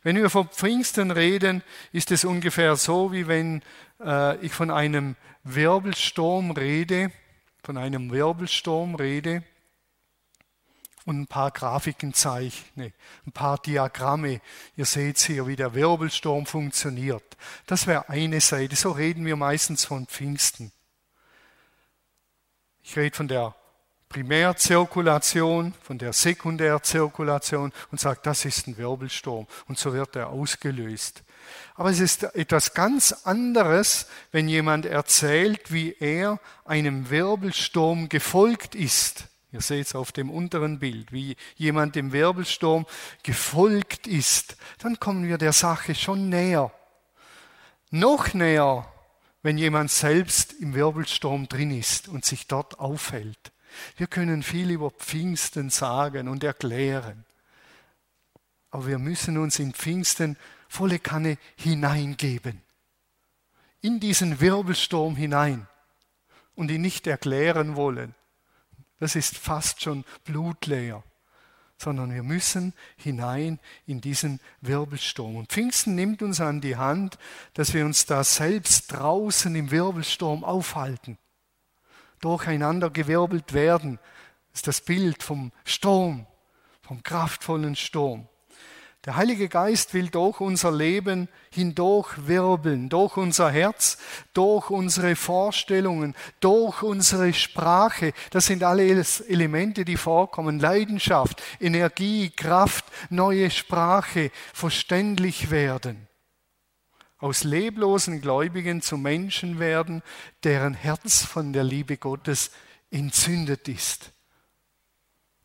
Wenn 0.03 0.17
wir 0.17 0.31
von 0.31 0.49
Pfingsten 0.49 1.11
reden, 1.11 1.63
ist 1.93 2.11
es 2.11 2.25
ungefähr 2.25 2.77
so, 2.77 3.13
wie 3.13 3.27
wenn 3.27 3.63
äh, 4.01 4.37
ich 4.45 4.53
von 4.53 4.71
einem 4.71 5.17
Wirbelsturm 5.45 6.51
rede, 6.53 7.13
von 7.63 7.77
einem 7.77 8.11
Wirbelsturm 8.11 8.95
rede 8.95 9.45
und 11.05 11.21
ein 11.21 11.27
paar 11.27 11.51
Grafiken 11.51 12.15
zeichne, 12.15 12.93
ein 13.27 13.33
paar 13.33 13.59
Diagramme. 13.59 14.41
Ihr 14.77 14.87
seht 14.87 15.19
hier, 15.19 15.47
wie 15.47 15.57
der 15.57 15.75
Wirbelsturm 15.75 16.47
funktioniert. 16.47 17.25
Das 17.67 17.87
wäre 17.87 18.09
eine 18.09 18.41
Seite. 18.41 18.77
So 18.77 18.93
reden 18.93 19.25
wir 19.25 19.37
meistens 19.37 19.85
von 19.85 20.07
Pfingsten. 20.07 20.73
Ich 22.83 22.97
rede 22.97 23.17
von 23.17 23.29
der 23.29 23.55
Primärzirkulation, 24.09 25.73
von 25.83 25.99
der 25.99 26.13
Sekundärzirkulation 26.13 27.73
und 27.91 28.01
sage, 28.01 28.21
das 28.23 28.45
ist 28.45 28.67
ein 28.67 28.77
Wirbelsturm. 28.77 29.47
Und 29.69 29.79
so 29.79 29.95
wird 29.95 30.17
er 30.17 30.29
ausgelöst. 30.29 31.23
Aber 31.75 31.91
es 31.91 31.99
ist 31.99 32.25
etwas 32.35 32.75
ganz 32.75 33.13
anderes, 33.25 34.07
wenn 34.31 34.49
jemand 34.49 34.85
erzählt, 34.87 35.73
wie 35.73 35.97
er 35.99 36.39
einem 36.65 37.09
Wirbelsturm 37.11 38.09
gefolgt 38.09 38.75
ist. 38.75 39.32
Ihr 39.53 39.61
seht 39.61 39.87
es 39.87 39.95
auf 39.95 40.13
dem 40.13 40.31
unteren 40.31 40.79
Bild, 40.79 41.13
wie 41.13 41.37
jemand 41.57 41.95
dem 41.95 42.13
Wirbelsturm 42.13 42.87
gefolgt 43.23 44.07
ist. 44.07 44.57
Dann 44.79 44.99
kommen 44.99 45.29
wir 45.29 45.37
der 45.37 45.53
Sache 45.53 45.95
schon 45.95 46.31
näher. 46.31 46.73
Noch 47.91 48.33
näher, 48.33 48.91
wenn 49.43 49.59
jemand 49.59 49.91
selbst 49.91 50.55
im 50.55 50.75
Wirbelsturm 50.75 51.49
drin 51.49 51.71
ist 51.71 52.09
und 52.09 52.25
sich 52.25 52.47
dort 52.47 52.81
aufhält. 52.81 53.53
Wir 53.97 54.07
können 54.07 54.43
viel 54.43 54.71
über 54.71 54.91
Pfingsten 54.91 55.69
sagen 55.69 56.29
und 56.29 56.43
erklären. 56.43 57.25
Aber 58.71 58.87
wir 58.87 58.99
müssen 58.99 59.37
uns 59.37 59.59
in 59.59 59.75
Pfingsten 59.75 60.39
volle 60.67 60.99
Kanne 60.99 61.37
hineingeben. 61.57 62.63
In 63.83 64.01
diesen 64.01 64.41
Wirbelsturm 64.41 65.17
hinein. 65.17 65.67
und 66.55 66.71
ihn 66.71 66.83
nicht 66.83 67.07
erklären 67.07 67.77
wollen. 67.77 68.15
Das 69.03 69.17
ist 69.17 69.37
fast 69.37 69.83
schon 69.83 70.05
blutleer 70.23 71.03
sondern 71.77 72.15
wir 72.15 72.23
müssen 72.23 72.75
hinein 72.97 73.59
in 73.87 74.01
diesen 74.01 74.39
Wirbelsturm. 74.61 75.35
Und 75.35 75.51
Pfingsten 75.51 75.97
nimmt 75.97 76.23
uns 76.23 76.41
an 76.41 76.61
die 76.61 76.77
Hand, 76.77 77.19
dass 77.55 77.75
wir 77.75 77.85
uns 77.85 78.07
da 78.07 78.23
selbst 78.23 78.93
draußen 78.93 79.53
im 79.57 79.73
Wirbelsturm 79.73 80.45
aufhalten, 80.45 81.19
durcheinander 82.21 82.91
gewirbelt 82.91 83.53
werden. 83.53 83.99
Das 84.53 84.61
ist 84.61 84.69
das 84.69 84.81
Bild 84.83 85.25
vom 85.25 85.51
Sturm, 85.65 86.29
vom 86.83 87.03
kraftvollen 87.03 87.75
Sturm. 87.75 88.29
Der 89.05 89.17
Heilige 89.17 89.49
Geist 89.49 89.95
will 89.95 90.11
durch 90.11 90.41
unser 90.41 90.71
Leben 90.71 91.29
hindurch 91.51 92.29
wirbeln, 92.29 92.89
durch 92.89 93.17
unser 93.17 93.51
Herz, 93.51 93.99
durch 94.33 94.71
unsere 94.71 95.17
Vorstellungen, 95.17 96.15
durch 96.39 96.85
unsere 96.85 97.33
Sprache. 97.33 98.13
Das 98.31 98.47
sind 98.47 98.63
alle 98.63 98.85
Elemente, 99.27 99.85
die 99.85 99.97
vorkommen. 99.97 100.61
Leidenschaft, 100.61 101.43
Energie, 101.59 102.31
Kraft, 102.31 102.85
neue 103.11 103.51
Sprache, 103.51 104.31
verständlich 104.55 105.51
werden. 105.51 106.07
Aus 107.19 107.43
leblosen 107.43 108.21
Gläubigen 108.21 108.83
zu 108.83 108.97
Menschen 108.99 109.59
werden, 109.59 110.03
deren 110.45 110.75
Herz 110.75 111.25
von 111.25 111.53
der 111.53 111.65
Liebe 111.65 111.97
Gottes 111.97 112.53
entzündet 112.93 113.67
ist. 113.67 114.13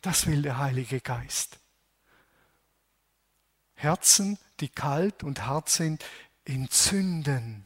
Das 0.01 0.27
will 0.27 0.43
der 0.43 0.59
Heilige 0.59 1.01
Geist. 1.01 1.57
Herzen, 3.77 4.39
die 4.59 4.69
kalt 4.69 5.23
und 5.23 5.45
hart 5.45 5.69
sind, 5.69 6.03
entzünden 6.45 7.65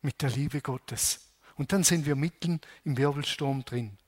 mit 0.00 0.22
der 0.22 0.30
Liebe 0.30 0.60
Gottes. 0.60 1.20
Und 1.56 1.72
dann 1.72 1.84
sind 1.84 2.06
wir 2.06 2.16
mitten 2.16 2.60
im 2.84 2.96
Wirbelsturm 2.96 3.64
drin. 3.64 3.98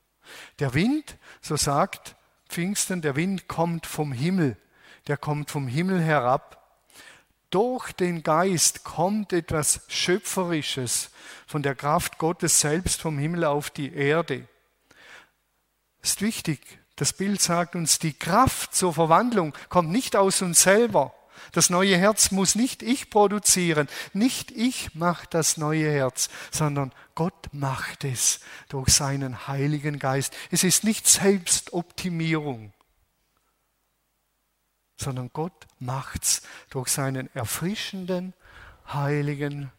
Der 0.59 0.73
Wind, 0.73 1.17
so 1.41 1.55
sagt 1.55 2.15
Pfingsten, 2.47 3.01
der 3.01 3.15
Wind 3.15 3.47
kommt 3.47 3.85
vom 3.85 4.11
Himmel. 4.11 4.57
Der 5.07 5.17
kommt 5.17 5.51
vom 5.51 5.67
Himmel 5.67 6.01
herab. 6.01 6.57
Durch 7.51 7.91
den 7.91 8.23
Geist 8.23 8.83
kommt 8.83 9.33
etwas 9.33 9.81
Schöpferisches 9.87 11.11
von 11.45 11.61
der 11.61 11.75
Kraft 11.75 12.17
Gottes 12.17 12.59
selbst 12.59 13.01
vom 13.01 13.19
Himmel 13.19 13.43
auf 13.43 13.69
die 13.69 13.93
Erde. 13.93 14.47
Ist 16.01 16.21
wichtig. 16.21 16.80
Das 17.01 17.13
Bild 17.13 17.41
sagt 17.41 17.75
uns, 17.75 17.97
die 17.97 18.13
Kraft 18.13 18.75
zur 18.75 18.93
Verwandlung 18.93 19.55
kommt 19.69 19.89
nicht 19.89 20.15
aus 20.15 20.43
uns 20.43 20.61
selber. 20.61 21.15
Das 21.51 21.71
neue 21.71 21.97
Herz 21.97 22.29
muss 22.29 22.53
nicht 22.53 22.83
ich 22.83 23.09
produzieren, 23.09 23.87
nicht 24.13 24.51
ich 24.51 24.93
mache 24.93 25.25
das 25.31 25.57
neue 25.57 25.89
Herz, 25.91 26.29
sondern 26.51 26.93
Gott 27.15 27.47
macht 27.53 28.03
es 28.03 28.39
durch 28.69 28.89
seinen 28.89 29.47
Heiligen 29.47 29.97
Geist. 29.97 30.31
Es 30.51 30.63
ist 30.63 30.83
nicht 30.83 31.07
Selbstoptimierung, 31.07 32.71
sondern 34.95 35.31
Gott 35.33 35.65
macht 35.79 36.21
es 36.21 36.43
durch 36.69 36.89
seinen 36.89 37.33
erfrischenden 37.33 38.35
Heiligen 38.93 39.71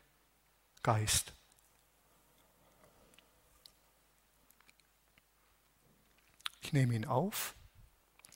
Geist. 0.83 1.35
Ich 6.62 6.72
nehme 6.72 6.94
ihn 6.94 7.05
auf. 7.05 7.55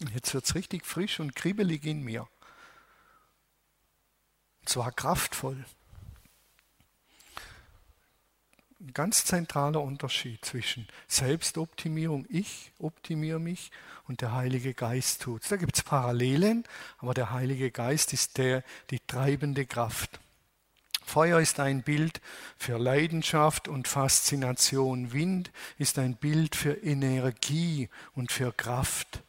Und 0.00 0.12
jetzt 0.12 0.34
wird 0.34 0.44
es 0.44 0.54
richtig 0.54 0.84
frisch 0.84 1.20
und 1.20 1.34
kribbelig 1.34 1.84
in 1.84 2.02
mir. 2.02 2.28
Und 4.60 4.68
zwar 4.68 4.92
kraftvoll. 4.92 5.64
Ein 8.78 8.92
ganz 8.92 9.24
zentraler 9.24 9.80
Unterschied 9.80 10.44
zwischen 10.44 10.86
Selbstoptimierung, 11.08 12.26
ich 12.28 12.72
optimiere 12.78 13.40
mich, 13.40 13.70
und 14.06 14.20
der 14.20 14.32
Heilige 14.32 14.74
Geist 14.74 15.22
tut 15.22 15.42
es. 15.42 15.48
Da 15.48 15.56
gibt 15.56 15.76
es 15.76 15.82
Parallelen, 15.82 16.64
aber 16.98 17.14
der 17.14 17.30
Heilige 17.30 17.70
Geist 17.70 18.12
ist 18.12 18.36
der, 18.36 18.62
die 18.90 19.00
treibende 19.00 19.64
Kraft. 19.64 20.20
Feuer 21.06 21.38
ist 21.40 21.60
ein 21.60 21.82
Bild 21.82 22.20
für 22.58 22.78
Leidenschaft 22.78 23.68
und 23.68 23.86
Faszination. 23.86 25.12
Wind 25.12 25.52
ist 25.78 26.00
ein 26.00 26.16
Bild 26.16 26.56
für 26.56 26.72
Energie 26.72 27.88
und 28.14 28.32
für 28.32 28.52
Kraft. 28.52 29.22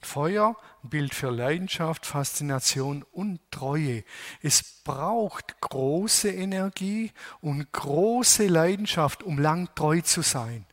Feuer, 0.00 0.56
ein 0.82 0.88
Bild 0.88 1.14
für 1.14 1.30
Leidenschaft, 1.30 2.06
Faszination 2.06 3.04
und 3.12 3.40
Treue. 3.50 4.04
Es 4.40 4.62
braucht 4.82 5.60
große 5.60 6.30
Energie 6.30 7.12
und 7.42 7.70
große 7.72 8.46
Leidenschaft, 8.46 9.22
um 9.22 9.38
lang 9.38 9.68
treu 9.74 10.00
zu 10.00 10.22
sein. 10.22 10.64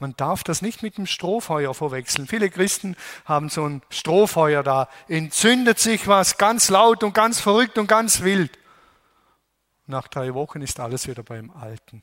Man 0.00 0.16
darf 0.16 0.42
das 0.42 0.62
nicht 0.62 0.82
mit 0.82 0.98
dem 0.98 1.06
Strohfeuer 1.06 1.74
verwechseln. 1.74 2.26
Viele 2.26 2.50
Christen 2.50 2.96
haben 3.24 3.48
so 3.48 3.64
ein 3.64 3.82
Strohfeuer 3.88 4.64
da, 4.64 4.88
entzündet 5.06 5.78
sich 5.78 6.08
was 6.08 6.38
ganz 6.38 6.68
laut 6.70 7.04
und 7.04 7.14
ganz 7.14 7.40
verrückt 7.40 7.78
und 7.78 7.86
ganz 7.86 8.22
wild. 8.22 8.58
Nach 9.86 10.08
drei 10.08 10.34
Wochen 10.34 10.62
ist 10.62 10.80
alles 10.80 11.06
wieder 11.08 11.22
beim 11.22 11.50
Alten. 11.50 12.02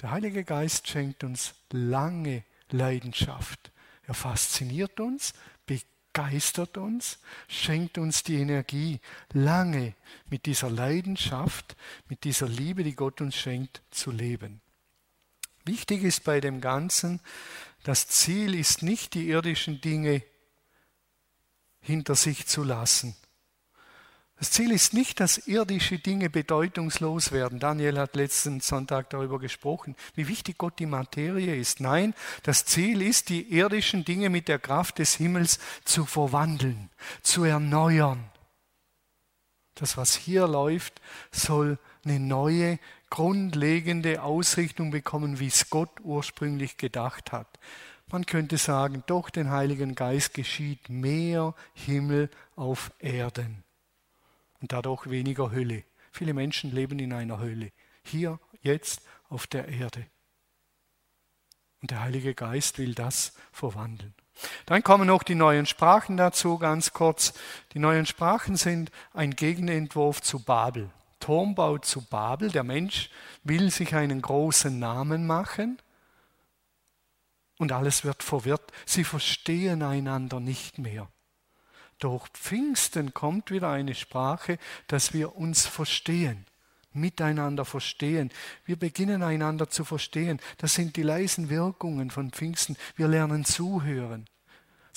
Der 0.00 0.10
Heilige 0.10 0.44
Geist 0.44 0.88
schenkt 0.88 1.24
uns 1.24 1.54
lange 1.70 2.44
Leidenschaft. 2.70 3.72
Er 4.02 4.14
fasziniert 4.14 5.00
uns, 5.00 5.34
begeistert 5.66 6.78
uns, 6.78 7.18
schenkt 7.48 7.98
uns 7.98 8.22
die 8.22 8.36
Energie, 8.36 9.00
lange 9.32 9.94
mit 10.30 10.46
dieser 10.46 10.70
Leidenschaft, 10.70 11.76
mit 12.08 12.24
dieser 12.24 12.48
Liebe, 12.48 12.84
die 12.84 12.94
Gott 12.94 13.20
uns 13.20 13.36
schenkt, 13.36 13.82
zu 13.90 14.10
leben. 14.10 14.60
Wichtig 15.64 16.02
ist 16.02 16.24
bei 16.24 16.40
dem 16.40 16.60
Ganzen, 16.60 17.20
das 17.82 18.08
Ziel 18.08 18.54
ist 18.54 18.82
nicht, 18.82 19.14
die 19.14 19.28
irdischen 19.28 19.80
Dinge 19.80 20.22
hinter 21.80 22.14
sich 22.14 22.46
zu 22.46 22.64
lassen, 22.64 23.16
das 24.38 24.52
Ziel 24.52 24.70
ist 24.70 24.94
nicht, 24.94 25.18
dass 25.18 25.48
irdische 25.48 25.98
Dinge 25.98 26.30
bedeutungslos 26.30 27.32
werden. 27.32 27.58
Daniel 27.58 27.98
hat 27.98 28.14
letzten 28.14 28.60
Sonntag 28.60 29.10
darüber 29.10 29.40
gesprochen, 29.40 29.96
wie 30.14 30.28
wichtig 30.28 30.58
Gott 30.58 30.78
die 30.78 30.86
Materie 30.86 31.56
ist. 31.56 31.80
Nein, 31.80 32.14
das 32.44 32.64
Ziel 32.64 33.02
ist, 33.02 33.30
die 33.30 33.52
irdischen 33.52 34.04
Dinge 34.04 34.30
mit 34.30 34.46
der 34.46 34.60
Kraft 34.60 35.00
des 35.00 35.14
Himmels 35.14 35.58
zu 35.84 36.06
verwandeln, 36.06 36.88
zu 37.22 37.42
erneuern. 37.42 38.30
Das, 39.74 39.96
was 39.96 40.14
hier 40.14 40.46
läuft, 40.46 41.00
soll 41.32 41.78
eine 42.04 42.20
neue, 42.20 42.78
grundlegende 43.10 44.22
Ausrichtung 44.22 44.92
bekommen, 44.92 45.40
wie 45.40 45.48
es 45.48 45.68
Gott 45.68 46.00
ursprünglich 46.04 46.76
gedacht 46.76 47.32
hat. 47.32 47.58
Man 48.06 48.24
könnte 48.24 48.56
sagen, 48.56 49.02
durch 49.06 49.30
den 49.30 49.50
Heiligen 49.50 49.96
Geist 49.96 50.32
geschieht 50.32 50.88
mehr 50.88 51.54
Himmel 51.74 52.30
auf 52.54 52.92
Erden 53.00 53.64
und 54.60 54.72
dadurch 54.72 55.08
weniger 55.10 55.50
Hölle. 55.50 55.84
Viele 56.12 56.34
Menschen 56.34 56.72
leben 56.72 56.98
in 56.98 57.12
einer 57.12 57.38
Hölle. 57.38 57.70
Hier, 58.02 58.40
jetzt, 58.60 59.02
auf 59.28 59.46
der 59.46 59.68
Erde. 59.68 60.06
Und 61.80 61.90
der 61.90 62.00
Heilige 62.00 62.34
Geist 62.34 62.78
will 62.78 62.94
das 62.94 63.34
verwandeln. 63.52 64.14
Dann 64.66 64.82
kommen 64.82 65.06
noch 65.06 65.22
die 65.22 65.34
neuen 65.34 65.66
Sprachen 65.66 66.16
dazu, 66.16 66.58
ganz 66.58 66.92
kurz. 66.92 67.34
Die 67.72 67.78
neuen 67.78 68.06
Sprachen 68.06 68.56
sind 68.56 68.90
ein 69.12 69.32
Gegenentwurf 69.32 70.22
zu 70.22 70.44
Babel. 70.44 70.90
Turmbau 71.20 71.78
zu 71.78 72.04
Babel. 72.06 72.50
Der 72.50 72.64
Mensch 72.64 73.10
will 73.42 73.70
sich 73.70 73.94
einen 73.94 74.22
großen 74.22 74.78
Namen 74.78 75.26
machen 75.26 75.78
und 77.58 77.72
alles 77.72 78.04
wird 78.04 78.22
verwirrt. 78.22 78.72
Sie 78.86 79.04
verstehen 79.04 79.82
einander 79.82 80.40
nicht 80.40 80.78
mehr. 80.78 81.08
Durch 81.98 82.28
Pfingsten 82.28 83.12
kommt 83.12 83.50
wieder 83.50 83.70
eine 83.70 83.94
Sprache, 83.94 84.58
dass 84.86 85.12
wir 85.12 85.36
uns 85.36 85.66
verstehen, 85.66 86.46
miteinander 86.92 87.64
verstehen. 87.64 88.30
Wir 88.64 88.76
beginnen 88.76 89.22
einander 89.22 89.68
zu 89.68 89.84
verstehen. 89.84 90.40
Das 90.58 90.74
sind 90.74 90.96
die 90.96 91.02
leisen 91.02 91.50
Wirkungen 91.50 92.10
von 92.10 92.30
Pfingsten. 92.30 92.76
Wir 92.96 93.08
lernen 93.08 93.44
zuhören. 93.44 94.26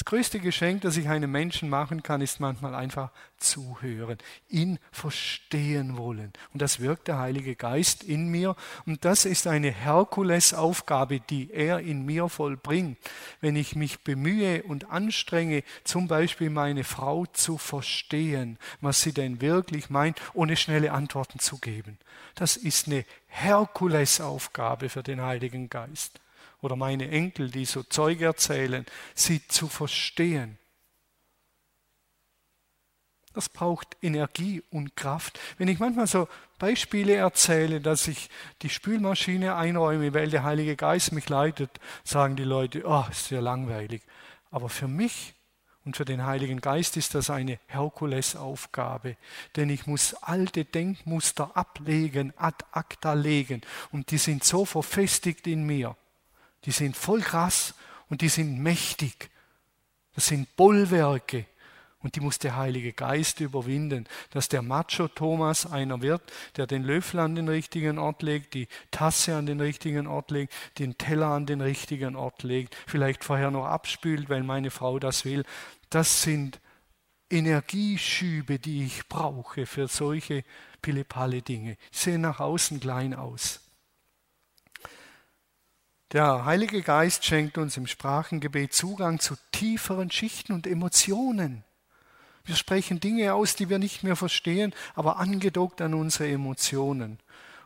Das 0.02 0.06
größte 0.06 0.40
Geschenk, 0.40 0.82
das 0.82 0.98
ich 0.98 1.10
einem 1.10 1.32
Menschen 1.32 1.70
machen 1.70 2.02
kann, 2.02 2.22
ist 2.22 2.40
manchmal 2.40 2.74
einfach 2.74 3.12
zuhören, 3.38 4.18
ihn 4.50 4.80
verstehen 4.92 5.96
wollen. 5.96 6.34
Und 6.54 6.64
das 6.64 6.80
wirkt 6.80 7.08
der 7.08 7.20
Heilige 7.20 7.56
Geist 7.56 8.04
in 8.04 8.28
mir. 8.30 8.56
Und 8.88 9.06
das 9.06 9.26
ist 9.26 9.46
eine 9.46 9.70
Herkulesaufgabe, 9.70 11.20
die 11.20 11.52
er 11.52 11.82
in 11.82 12.04
mir 12.04 12.30
vollbringt. 12.30 12.98
Wenn 13.42 13.56
ich 13.56 13.76
mich 13.76 14.00
bemühe 14.00 14.64
und 14.64 14.90
anstrenge, 14.90 15.62
zum 15.84 16.08
Beispiel 16.08 16.50
meine 16.50 16.84
Frau 16.84 17.28
zu 17.28 17.60
verstehen, 17.60 18.58
was 18.82 19.02
sie 19.02 19.14
denn 19.14 19.40
wirklich 19.40 19.92
meint, 19.92 20.20
ohne 20.34 20.58
schnelle 20.58 20.94
Antworten 20.94 21.38
zu 21.38 21.60
geben. 21.60 22.00
Das 22.34 22.58
ist 22.58 22.88
eine 22.88 23.06
Herkulesaufgabe 23.28 24.90
für 24.90 25.04
den 25.04 25.22
Heiligen 25.22 25.70
Geist 25.70 26.20
oder 26.62 26.76
meine 26.76 27.10
Enkel, 27.10 27.50
die 27.50 27.66
so 27.66 27.84
Zeug 27.84 28.22
erzählen, 28.22 28.86
sie 29.16 29.46
zu 29.48 29.68
verstehen. 29.68 30.58
Das 33.34 33.48
braucht 33.48 33.96
Energie 34.02 34.62
und 34.72 34.96
Kraft. 34.96 35.40
Wenn 35.58 35.70
ich 35.70 35.80
manchmal 35.80 36.08
so 36.08 36.28
Beispiele 36.60 37.16
erzähle, 37.16 37.80
dass 37.80 38.08
ich 38.08 38.30
die 38.62 38.70
Spülmaschine 38.70 39.56
einräume, 39.56 40.14
weil 40.14 40.30
der 40.30 40.44
Heilige 40.44 40.76
Geist 40.76 41.14
mich 41.14 41.30
leitet, 41.30 41.72
sagen 42.04 42.36
die 42.36 42.44
Leute, 42.44 42.84
oh, 42.86 43.06
ist 43.10 43.28
sehr 43.28 43.42
langweilig. 43.42 44.04
Aber 44.50 44.68
für 44.68 44.90
mich 44.90 45.34
und 45.86 45.96
für 45.96 46.04
den 46.04 46.26
Heiligen 46.26 46.60
Geist 46.60 46.98
ist 46.98 47.16
das 47.16 47.30
eine 47.30 47.58
Herkulesaufgabe, 47.68 49.16
denn 49.56 49.70
ich 49.70 49.88
muss 49.88 50.14
alte 50.14 50.66
Denkmuster 50.66 51.56
ablegen, 51.56 52.34
ad 52.36 52.66
acta 52.72 53.14
legen. 53.14 53.62
Und 53.92 54.12
die 54.12 54.18
sind 54.18 54.44
so 54.44 54.66
verfestigt 54.66 55.48
in 55.48 55.66
mir. 55.66 55.96
Die 56.66 56.72
sind 56.72 56.96
voll 56.96 57.22
krass 57.22 57.74
und 58.10 58.22
die 58.22 58.30
sind 58.30 58.60
mächtig. 58.60 59.30
Das 60.14 60.28
sind 60.28 60.56
Bollwerke, 60.56 61.46
und 62.04 62.16
die 62.16 62.20
muss 62.20 62.40
der 62.40 62.56
Heilige 62.56 62.94
Geist 62.94 63.40
überwinden, 63.40 64.08
dass 64.32 64.50
der 64.50 64.62
Macho 64.62 65.08
Thomas 65.08 65.72
einer 65.72 66.02
wird, 66.02 66.22
der 66.58 66.66
den 66.66 66.84
Löffel 66.84 67.20
an 67.20 67.36
den 67.36 67.48
richtigen 67.48 68.00
Ort 68.00 68.24
legt, 68.24 68.54
die 68.54 68.68
Tasse 68.90 69.36
an 69.36 69.46
den 69.46 69.62
richtigen 69.62 70.08
Ort 70.08 70.32
legt, 70.32 70.54
den 70.80 70.98
Teller 70.98 71.28
an 71.28 71.46
den 71.46 71.62
richtigen 71.62 72.16
Ort 72.16 72.44
legt, 72.44 72.76
vielleicht 72.88 73.24
vorher 73.24 73.52
noch 73.52 73.66
abspült, 73.66 74.30
weil 74.30 74.44
meine 74.44 74.72
Frau 74.72 74.98
das 74.98 75.26
will. 75.26 75.44
Das 75.90 76.24
sind 76.24 76.60
Energieschübe, 77.30 78.58
die 78.58 78.84
ich 78.84 79.08
brauche 79.08 79.66
für 79.66 79.88
solche 79.88 80.44
pillepalle 80.82 81.42
Dinge. 81.42 81.78
Sehen 81.92 82.22
nach 82.22 82.40
außen 82.40 82.80
klein 82.80 83.14
aus. 83.14 83.61
Der 86.12 86.44
Heilige 86.44 86.82
Geist 86.82 87.24
schenkt 87.24 87.58
uns 87.58 87.78
im 87.78 87.88
Sprachengebet 87.88 88.74
Zugang 88.74 89.22
zu 89.22 89.36
tieferen 89.54 90.12
Schichten 90.12 90.52
und 90.52 90.68
Emotionen. 90.68 91.64
Wir 92.44 92.58
sprechen 92.58 93.00
Dinge 93.00 93.34
aus, 93.34 93.56
die 93.56 93.70
wir 93.70 93.80
nicht 93.80 94.04
mehr 94.04 94.18
verstehen, 94.18 94.74
aber 94.94 95.20
angedockt 95.20 95.80
an 95.80 95.94
unsere 95.94 96.30
Emotionen. 96.30 97.20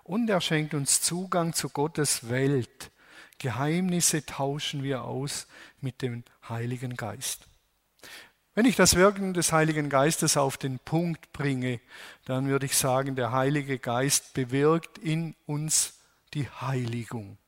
Und 0.03 0.29
er 0.29 0.41
schenkt 0.41 0.75
uns 0.75 1.01
Zugang 1.01 1.53
zu 1.53 1.69
Gottes 1.69 2.29
Welt. 2.29 2.91
Geheimnisse 3.39 4.23
tauschen 4.27 4.83
wir 4.83 5.05
aus 5.05 5.47
mit 5.81 6.03
dem 6.03 6.23
Heiligen 6.47 6.95
Geist. 6.95 7.47
Wenn 8.53 8.65
ich 8.67 8.75
das 8.75 8.95
Wirken 8.95 9.33
des 9.33 9.51
Heiligen 9.53 9.89
Geistes 9.89 10.37
auf 10.37 10.57
den 10.57 10.77
Punkt 10.77 11.33
bringe, 11.33 11.79
dann 12.25 12.47
würde 12.47 12.67
ich 12.67 12.77
sagen, 12.77 13.15
der 13.15 13.31
Heilige 13.31 13.79
Geist 13.79 14.35
bewirkt 14.35 14.99
in 14.99 15.35
uns 15.47 15.95
die 16.35 16.47
Heiligung. 16.47 17.39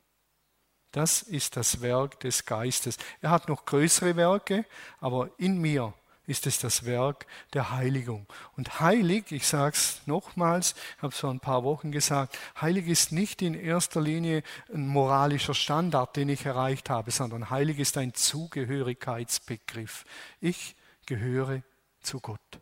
Das 0.92 1.22
ist 1.22 1.56
das 1.56 1.80
Werk 1.82 2.20
des 2.20 2.46
Geistes. 2.46 2.96
Er 3.20 3.30
hat 3.30 3.48
noch 3.48 3.64
größere 3.66 4.16
Werke, 4.16 4.64
aber 5.00 5.30
in 5.36 5.58
mir 5.58 5.92
ist 6.28 6.46
es 6.46 6.58
das 6.58 6.84
Werk 6.84 7.26
der 7.54 7.70
Heiligung. 7.70 8.26
Und 8.56 8.80
heilig, 8.80 9.32
ich 9.32 9.46
sage 9.46 9.74
es 9.74 10.02
nochmals, 10.06 10.74
ich 10.96 11.02
habe 11.02 11.12
es 11.12 11.18
vor 11.18 11.30
ein 11.30 11.40
paar 11.40 11.64
Wochen 11.64 11.90
gesagt, 11.90 12.38
heilig 12.60 12.86
ist 12.86 13.12
nicht 13.12 13.40
in 13.40 13.54
erster 13.54 14.00
Linie 14.00 14.42
ein 14.72 14.86
moralischer 14.86 15.54
Standard, 15.54 16.16
den 16.16 16.28
ich 16.28 16.44
erreicht 16.44 16.90
habe, 16.90 17.10
sondern 17.10 17.48
heilig 17.48 17.78
ist 17.78 17.96
ein 17.96 18.12
Zugehörigkeitsbegriff. 18.12 20.04
Ich 20.40 20.76
gehöre 21.06 21.62
zu 22.02 22.20
Gott. 22.20 22.60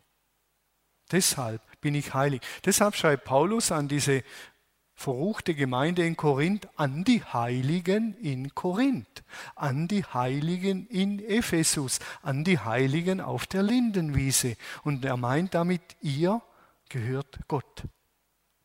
Deshalb 1.11 1.61
bin 1.81 1.93
ich 1.93 2.13
heilig. 2.13 2.41
Deshalb 2.65 2.95
schreibt 2.95 3.25
Paulus 3.25 3.71
an 3.71 3.87
diese 3.87 4.23
verruchte 4.97 5.53
Gemeinde 5.53 6.05
in 6.05 6.17
Korinth 6.17 6.67
an 6.75 7.03
die 7.03 7.23
Heiligen 7.23 8.15
in 8.15 8.53
Korinth, 8.55 9.23
an 9.55 9.87
die 9.87 10.03
Heiligen 10.03 10.87
in 10.87 11.23
Ephesus, 11.23 11.99
an 12.23 12.43
die 12.43 12.59
Heiligen 12.59 13.21
auf 13.21 13.45
der 13.45 13.61
Lindenwiese. 13.61 14.57
Und 14.83 15.05
er 15.05 15.15
meint 15.15 15.53
damit, 15.53 15.81
ihr 16.01 16.41
gehört 16.89 17.39
Gott. 17.47 17.83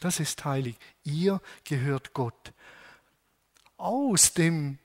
Das 0.01 0.19
ist 0.19 0.45
heilig. 0.45 0.77
Ihr 1.05 1.41
gehört 1.65 2.15
Gott. 2.15 2.53
Aus 3.77 4.33
dem 4.33 4.79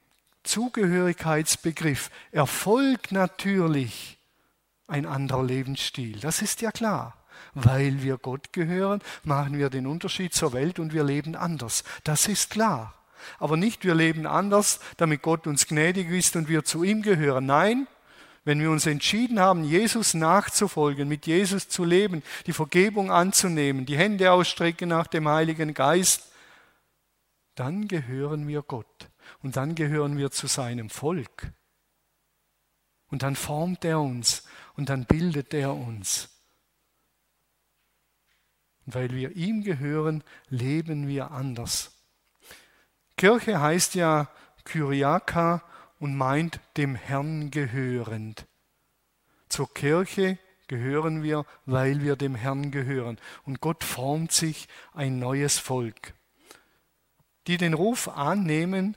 Zugehörigkeitsbegriff 0.44 2.12
erfolgt 2.32 3.14
natürlich 3.14 4.20
ein 4.86 5.06
anderer 5.06 5.44
Lebensstil. 5.44 6.20
Das 6.20 6.42
ist 6.42 6.62
ja 6.62 6.72
klar. 6.72 7.17
Weil 7.54 8.04
wir 8.04 8.18
Gott 8.18 8.54
gehören, 8.54 9.02
machen 9.24 9.58
wir 9.58 9.70
den 9.70 9.88
Unterschied 9.88 10.34
zur 10.34 10.54
Welt 10.54 10.80
und 10.80 10.94
wir 10.94 11.04
leben 11.04 11.36
anders. 11.36 11.84
Das 12.04 12.28
ist 12.28 12.50
klar. 12.50 12.94
Aber 13.40 13.58
nicht 13.58 13.84
wir 13.84 13.96
leben 13.96 14.26
anders, 14.26 14.80
damit 14.98 15.22
Gott 15.22 15.48
uns 15.48 15.68
gnädig 15.68 16.10
ist 16.10 16.36
und 16.36 16.48
wir 16.50 16.64
zu 16.64 16.84
ihm 16.84 17.02
gehören. 17.02 17.46
Nein, 17.46 17.88
wenn 18.48 18.62
wir 18.62 18.72
uns 18.72 18.86
entschieden 18.86 19.40
haben, 19.40 19.66
Jesus 19.66 20.14
nachzufolgen, 20.14 21.10
mit 21.10 21.28
Jesus 21.28 21.68
zu 21.68 21.84
leben, 21.84 22.24
die 22.46 22.54
Vergebung 22.54 23.12
anzunehmen, 23.12 23.86
die 23.86 23.98
Hände 23.98 24.32
ausstrecken 24.32 24.88
nach 24.88 25.08
dem 25.08 25.28
Heiligen 25.28 25.74
Geist, 25.74 26.32
dann 27.56 27.88
gehören 27.88 28.48
wir 28.48 28.62
Gott 28.62 29.10
und 29.42 29.58
dann 29.58 29.76
gehören 29.76 30.18
wir 30.18 30.32
zu 30.32 30.48
seinem 30.48 30.90
Volk. 30.90 31.52
Und 33.10 33.24
dann 33.24 33.36
formt 33.36 33.84
er 33.84 34.00
uns 34.00 34.44
und 34.76 34.90
dann 34.90 35.06
bildet 35.06 35.54
er 35.54 35.74
uns. 35.74 36.30
Und 38.88 38.96
weil 38.96 39.12
wir 39.12 39.36
ihm 39.36 39.64
gehören, 39.64 40.24
leben 40.50 41.08
wir 41.08 41.32
anders. 41.32 41.92
Kirche 43.18 43.60
heißt 43.60 43.96
ja 43.96 44.30
Kyriaka 44.64 45.62
und 46.00 46.16
meint 46.16 46.62
dem 46.78 46.96
Herrn 46.96 47.52
gehörend. 47.52 48.48
Zur 49.50 49.74
Kirche 49.74 50.38
gehören 50.68 51.22
wir, 51.22 51.46
weil 51.66 52.02
wir 52.02 52.16
dem 52.16 52.36
Herrn 52.36 52.72
gehören. 52.72 53.18
Und 53.44 53.60
Gott 53.60 53.84
formt 53.84 54.32
sich 54.32 54.70
ein 54.94 55.20
neues 55.20 55.60
Volk. 55.60 56.14
Die 57.48 57.58
den 57.58 57.74
Ruf 57.74 58.08
annehmen, 58.08 58.96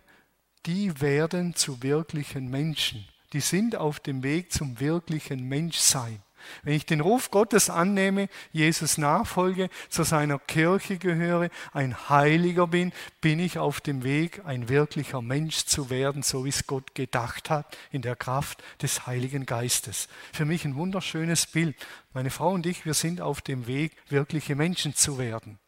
die 0.67 1.01
werden 1.01 1.55
zu 1.55 1.83
wirklichen 1.83 2.49
Menschen. 2.49 3.09
Die 3.33 3.41
sind 3.41 3.75
auf 3.75 3.99
dem 3.99 4.23
Weg 4.23 4.53
zum 4.53 4.79
wirklichen 4.79 5.49
Menschsein. 5.49 6.23
Wenn 6.63 6.75
ich 6.75 6.87
den 6.87 7.01
Ruf 7.01 7.31
Gottes 7.31 7.71
annehme, 7.71 8.29
Jesus 8.53 8.99
nachfolge, 8.99 9.71
zu 9.89 10.03
seiner 10.03 10.39
Kirche 10.39 10.99
gehöre, 10.99 11.51
ein 11.73 12.09
Heiliger 12.09 12.67
bin, 12.67 12.93
bin 13.21 13.41
ich 13.41 13.59
auf 13.59 13.81
dem 13.81 14.05
Weg, 14.05 14.43
ein 14.45 14.69
wirklicher 14.69 15.23
Mensch 15.23 15.65
zu 15.65 15.91
werden, 15.91 16.23
so 16.23 16.45
wie 16.45 16.51
es 16.51 16.67
Gott 16.67 16.95
gedacht 16.95 17.51
hat, 17.51 17.77
in 17.91 18.03
der 18.03 18.17
Kraft 18.17 18.63
des 18.83 19.07
Heiligen 19.07 19.47
Geistes. 19.47 20.09
Für 20.33 20.45
mich 20.45 20.65
ein 20.65 20.77
wunderschönes 20.77 21.47
Bild. 21.47 21.77
Meine 22.13 22.31
Frau 22.31 22.51
und 22.51 22.67
ich, 22.67 22.85
wir 22.85 22.95
sind 22.95 23.21
auf 23.21 23.41
dem 23.41 23.67
Weg, 23.67 23.97
wirkliche 24.09 24.55
Menschen 24.55 24.95
zu 24.95 25.19
werden. 25.19 25.59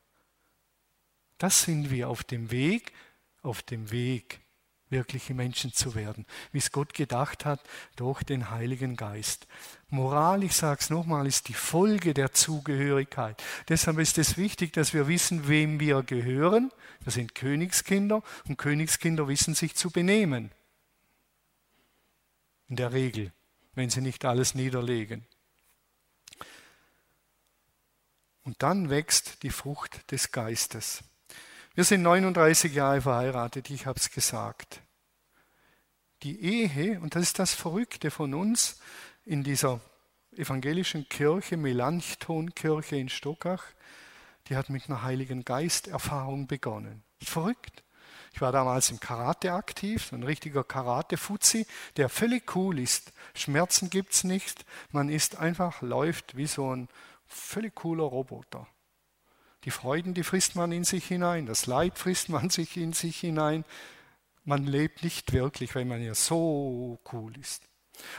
Das 1.38 1.62
sind 1.62 1.90
wir 1.90 2.08
auf 2.08 2.22
dem 2.22 2.50
Weg, 2.50 2.92
auf 3.42 3.62
dem 3.62 3.90
Weg 3.90 4.41
wirkliche 4.92 5.34
Menschen 5.34 5.72
zu 5.72 5.96
werden, 5.96 6.24
wie 6.52 6.58
es 6.58 6.70
Gott 6.70 6.94
gedacht 6.94 7.44
hat 7.44 7.60
durch 7.96 8.22
den 8.22 8.50
Heiligen 8.50 8.94
Geist. 8.94 9.48
Moral, 9.88 10.44
ich 10.44 10.54
sage 10.54 10.80
es 10.80 10.90
nochmal, 10.90 11.26
ist 11.26 11.48
die 11.48 11.54
Folge 11.54 12.14
der 12.14 12.32
Zugehörigkeit. 12.32 13.42
Deshalb 13.68 13.98
ist 13.98 14.18
es 14.18 14.36
wichtig, 14.36 14.72
dass 14.72 14.94
wir 14.94 15.08
wissen, 15.08 15.48
wem 15.48 15.80
wir 15.80 16.02
gehören. 16.04 16.70
Wir 17.00 17.12
sind 17.12 17.34
Königskinder 17.34 18.22
und 18.46 18.58
Königskinder 18.58 19.26
wissen 19.26 19.54
sich 19.54 19.74
zu 19.74 19.90
benehmen. 19.90 20.52
In 22.68 22.76
der 22.76 22.92
Regel, 22.92 23.32
wenn 23.74 23.90
sie 23.90 24.00
nicht 24.00 24.24
alles 24.24 24.54
niederlegen. 24.54 25.26
Und 28.44 28.62
dann 28.62 28.90
wächst 28.90 29.42
die 29.42 29.50
Frucht 29.50 30.10
des 30.10 30.32
Geistes. 30.32 31.04
Wir 31.74 31.84
sind 31.84 32.02
39 32.02 32.74
Jahre 32.74 33.00
verheiratet, 33.00 33.70
ich 33.70 33.86
habe 33.86 33.98
es 33.98 34.10
gesagt. 34.10 34.82
Die 36.22 36.38
Ehe, 36.38 37.00
und 37.00 37.14
das 37.14 37.22
ist 37.22 37.38
das 37.38 37.54
Verrückte 37.54 38.10
von 38.10 38.34
uns 38.34 38.78
in 39.24 39.42
dieser 39.42 39.80
evangelischen 40.36 41.08
Kirche, 41.08 41.56
Melanchthon-Kirche 41.56 42.96
in 42.96 43.08
Stockach, 43.08 43.64
die 44.48 44.56
hat 44.56 44.68
mit 44.68 44.86
einer 44.90 45.02
Heiligen 45.02 45.46
Geist-Erfahrung 45.46 46.46
begonnen. 46.46 47.04
Verrückt. 47.22 47.82
Ich 48.34 48.42
war 48.42 48.52
damals 48.52 48.90
im 48.90 49.00
Karate 49.00 49.54
aktiv, 49.54 50.12
ein 50.12 50.24
richtiger 50.24 50.64
Karate-Fuzzi, 50.64 51.66
der 51.96 52.10
völlig 52.10 52.54
cool 52.54 52.80
ist. 52.80 53.14
Schmerzen 53.34 53.88
gibt 53.88 54.12
es 54.12 54.24
nicht, 54.24 54.66
man 54.90 55.08
ist 55.08 55.36
einfach, 55.36 55.80
läuft 55.80 56.36
wie 56.36 56.46
so 56.46 56.76
ein 56.76 56.88
völlig 57.26 57.74
cooler 57.74 58.04
Roboter. 58.04 58.66
Die 59.64 59.70
Freuden, 59.70 60.14
die 60.14 60.24
frisst 60.24 60.56
man 60.56 60.72
in 60.72 60.84
sich 60.84 61.06
hinein, 61.06 61.46
das 61.46 61.66
Leid 61.66 61.98
frisst 61.98 62.28
man 62.28 62.50
sich 62.50 62.76
in 62.76 62.92
sich 62.92 63.18
hinein. 63.18 63.64
Man 64.44 64.66
lebt 64.66 65.04
nicht 65.04 65.32
wirklich, 65.32 65.74
weil 65.74 65.84
man 65.84 66.02
ja 66.02 66.14
so 66.14 66.98
cool 67.12 67.36
ist. 67.38 67.62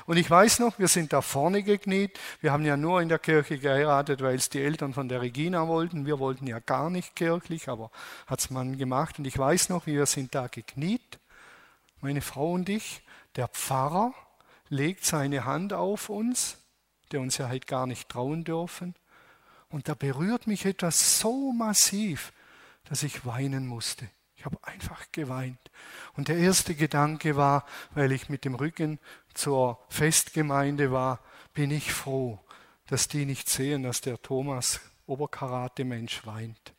Und 0.06 0.17
ich 0.17 0.29
weiß 0.29 0.60
noch, 0.60 0.79
wir 0.79 0.88
sind 0.88 1.13
da 1.13 1.21
vorne 1.21 1.63
gekniet. 1.63 2.19
Wir 2.41 2.51
haben 2.51 2.65
ja 2.65 2.77
nur 2.77 3.01
in 3.01 3.10
der 3.10 3.19
Kirche 3.19 3.58
geheiratet, 3.58 4.21
weil 4.21 4.36
es 4.36 4.49
die 4.49 4.62
Eltern 4.62 4.93
von 4.93 5.10
der 5.10 5.21
Regina 5.21 5.67
wollten. 5.67 6.06
Wir 6.06 6.19
wollten 6.19 6.47
ja 6.47 6.60
gar 6.60 6.89
nicht 6.89 7.15
kirchlich, 7.15 7.67
aber 7.67 7.91
hat 8.27 8.39
es 8.39 8.49
man 8.49 8.77
gemacht. 8.77 9.19
Und 9.19 9.25
ich 9.25 9.38
weiß 9.38 9.69
noch, 9.69 9.86
wir 9.86 10.06
sind 10.06 10.36
da 10.36 10.47
gekniet, 10.47 11.19
meine 12.01 12.21
Frau 12.21 12.53
und 12.53 12.69
ich. 12.69 13.01
Der 13.36 13.47
Pfarrer 13.47 14.13
legt 14.69 15.06
seine 15.06 15.45
Hand 15.45 15.73
auf 15.73 16.10
uns, 16.10 16.58
der 17.12 17.21
uns 17.21 17.38
ja 17.38 17.47
halt 17.47 17.67
gar 17.67 17.88
nicht 17.88 18.10
trauen 18.10 18.43
dürfen, 18.43 18.95
Und 19.73 19.88
da 19.88 19.95
berührt 19.95 20.45
mich 20.45 20.67
etwas 20.67 21.19
so 21.19 21.51
massiv, 21.51 22.31
dass 22.83 23.01
ich 23.01 23.25
weinen 23.25 23.65
musste. 23.65 24.07
Ich 24.36 24.45
habe 24.45 24.59
einfach 24.62 25.12
geweint. 25.12 25.71
Und 26.15 26.27
der 26.27 26.38
erste 26.38 26.75
Gedanke 26.75 27.38
war, 27.38 27.65
weil 27.95 28.12
ich 28.12 28.29
mit 28.29 28.45
dem 28.45 28.53
Rücken 28.53 28.99
zur 29.33 29.83
Festgemeinde 29.89 30.91
war, 30.91 31.23
bin 31.53 31.71
ich 31.71 31.91
froh, 31.91 32.39
dass 32.86 33.07
die 33.07 33.25
nicht 33.25 33.49
sehen, 33.49 33.81
dass 33.81 34.01
der 34.01 34.21
Thomas 34.21 34.79
Oberkarate-Mensch 35.07 36.23
weint. 36.27 36.75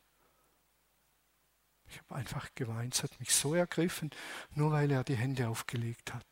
Ich 1.89 1.99
habe 1.99 2.15
einfach 2.15 2.55
geweint. 2.55 2.95
Es 2.95 3.03
hat 3.03 3.19
mich 3.19 3.35
so 3.35 3.57
ergriffen, 3.57 4.11
nur 4.55 4.71
weil 4.71 4.93
er 4.93 5.03
die 5.03 5.17
Hände 5.17 5.49
aufgelegt 5.49 6.15
hat. 6.15 6.27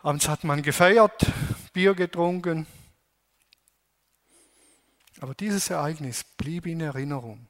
Abends 0.00 0.28
hat 0.28 0.44
man 0.44 0.62
gefeiert, 0.62 1.26
Bier 1.72 1.96
getrunken. 1.96 2.68
Aber 5.20 5.34
dieses 5.34 5.70
Ereignis 5.70 6.24
blieb 6.24 6.66
in 6.66 6.80
Erinnerung. 6.80 7.48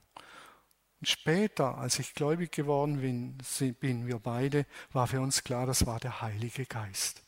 Und 1.01 1.09
später, 1.09 1.79
als 1.79 1.99
ich 1.99 2.15
gläubig 2.15 2.53
geworden 2.53 3.01
bin, 3.01 3.39
bin, 3.81 4.07
wir 4.07 4.19
beide, 4.19 4.67
war 4.93 5.07
für 5.07 5.21
uns 5.21 5.45
klar, 5.45 5.67
das 5.67 5.87
war 5.87 6.01
der 6.01 6.23
Heilige 6.23 6.65
Geist. 6.65 7.23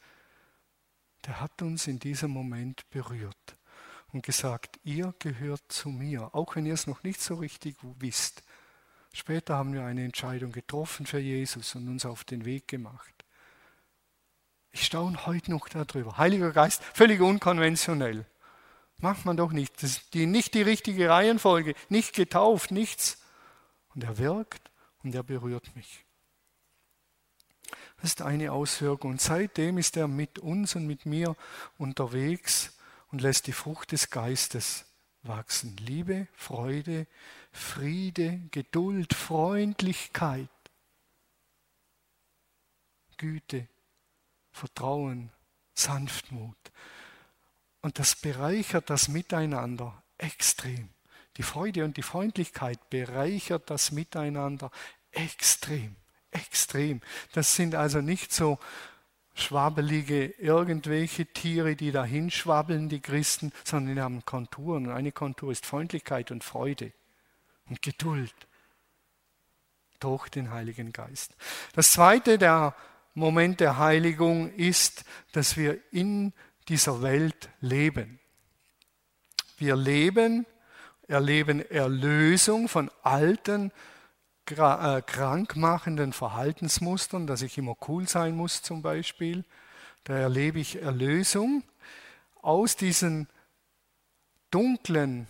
Der 1.26 1.40
hat 1.40 1.60
uns 1.62 1.86
in 1.86 1.98
diesem 1.98 2.30
Moment 2.30 2.88
berührt 2.90 3.56
und 4.12 4.22
gesagt, 4.22 4.78
ihr 4.84 5.14
gehört 5.18 5.62
zu 5.68 5.90
mir, 5.90 6.34
auch 6.34 6.56
wenn 6.56 6.66
ihr 6.66 6.74
es 6.74 6.86
noch 6.86 7.02
nicht 7.02 7.20
so 7.20 7.34
richtig 7.34 7.76
wisst. 7.98 8.42
Später 9.12 9.56
haben 9.56 9.74
wir 9.74 9.84
eine 9.84 10.04
Entscheidung 10.04 10.52
getroffen 10.52 11.06
für 11.06 11.18
Jesus 11.18 11.74
und 11.74 11.88
uns 11.88 12.06
auf 12.06 12.24
den 12.24 12.44
Weg 12.44 12.68
gemacht. 12.68 13.24
Ich 14.70 14.84
staune 14.84 15.26
heute 15.26 15.50
noch 15.50 15.68
darüber. 15.68 16.18
Heiliger 16.18 16.52
Geist, 16.52 16.82
völlig 16.84 17.20
unkonventionell. 17.20 18.26
Macht 18.98 19.24
man 19.24 19.36
doch 19.36 19.52
nicht. 19.52 19.74
Das 19.76 19.90
ist 19.90 20.14
die, 20.14 20.26
nicht 20.26 20.54
die 20.54 20.62
richtige 20.62 21.08
Reihenfolge, 21.08 21.74
nicht 21.88 22.14
getauft, 22.14 22.70
nichts. 22.70 23.22
Und 23.94 24.04
er 24.04 24.18
wirkt 24.18 24.70
und 25.02 25.14
er 25.14 25.22
berührt 25.22 25.74
mich. 25.76 26.04
Das 28.00 28.10
ist 28.10 28.22
eine 28.22 28.52
Auswirkung. 28.52 29.12
Und 29.12 29.20
seitdem 29.20 29.78
ist 29.78 29.96
er 29.96 30.08
mit 30.08 30.38
uns 30.38 30.74
und 30.74 30.86
mit 30.86 31.06
mir 31.06 31.36
unterwegs 31.78 32.76
und 33.10 33.20
lässt 33.20 33.46
die 33.46 33.52
Frucht 33.52 33.92
des 33.92 34.10
Geistes 34.10 34.84
wachsen. 35.22 35.76
Liebe, 35.78 36.28
Freude, 36.34 37.06
Friede, 37.52 38.40
Geduld, 38.50 39.14
Freundlichkeit, 39.14 40.48
Güte, 43.16 43.68
Vertrauen, 44.52 45.30
Sanftmut. 45.74 46.56
Und 47.80 47.98
das 47.98 48.16
bereichert 48.16 48.90
das 48.90 49.08
Miteinander 49.08 50.02
extrem. 50.18 50.88
Die 51.36 51.42
Freude 51.42 51.84
und 51.84 51.96
die 51.96 52.02
Freundlichkeit 52.02 52.90
bereichert 52.90 53.70
das 53.70 53.92
Miteinander 53.92 54.70
extrem, 55.12 55.94
extrem. 56.32 57.00
Das 57.32 57.54
sind 57.54 57.74
also 57.74 58.00
nicht 58.00 58.32
so 58.32 58.58
schwabbelige 59.34 60.26
irgendwelche 60.38 61.26
Tiere, 61.26 61.76
die 61.76 61.92
dahin 61.92 62.30
schwabbeln, 62.30 62.88
die 62.88 63.00
Christen, 63.00 63.52
sondern 63.64 63.94
die 63.94 64.00
haben 64.00 64.24
Konturen. 64.24 64.86
Und 64.86 64.92
eine 64.92 65.12
Kontur 65.12 65.52
ist 65.52 65.64
Freundlichkeit 65.64 66.32
und 66.32 66.42
Freude 66.42 66.92
und 67.68 67.80
Geduld 67.82 68.34
durch 70.00 70.28
den 70.28 70.50
Heiligen 70.50 70.92
Geist. 70.92 71.36
Das 71.74 71.92
zweite, 71.92 72.38
der 72.38 72.74
Moment 73.14 73.60
der 73.60 73.78
Heiligung 73.78 74.52
ist, 74.54 75.04
dass 75.32 75.56
wir 75.56 75.78
in 75.92 76.32
dieser 76.68 77.02
Welt 77.02 77.48
leben. 77.60 78.20
Wir 79.56 79.76
leben, 79.76 80.46
erleben 81.06 81.68
Erlösung 81.70 82.68
von 82.68 82.90
alten, 83.02 83.72
äh, 84.50 85.02
krankmachenden 85.02 86.12
Verhaltensmustern, 86.12 87.26
dass 87.26 87.42
ich 87.42 87.58
immer 87.58 87.76
cool 87.88 88.08
sein 88.08 88.36
muss 88.36 88.62
zum 88.62 88.82
Beispiel. 88.82 89.44
Da 90.04 90.14
erlebe 90.14 90.60
ich 90.60 90.80
Erlösung 90.80 91.62
aus 92.40 92.76
diesen 92.76 93.28
dunklen 94.50 95.26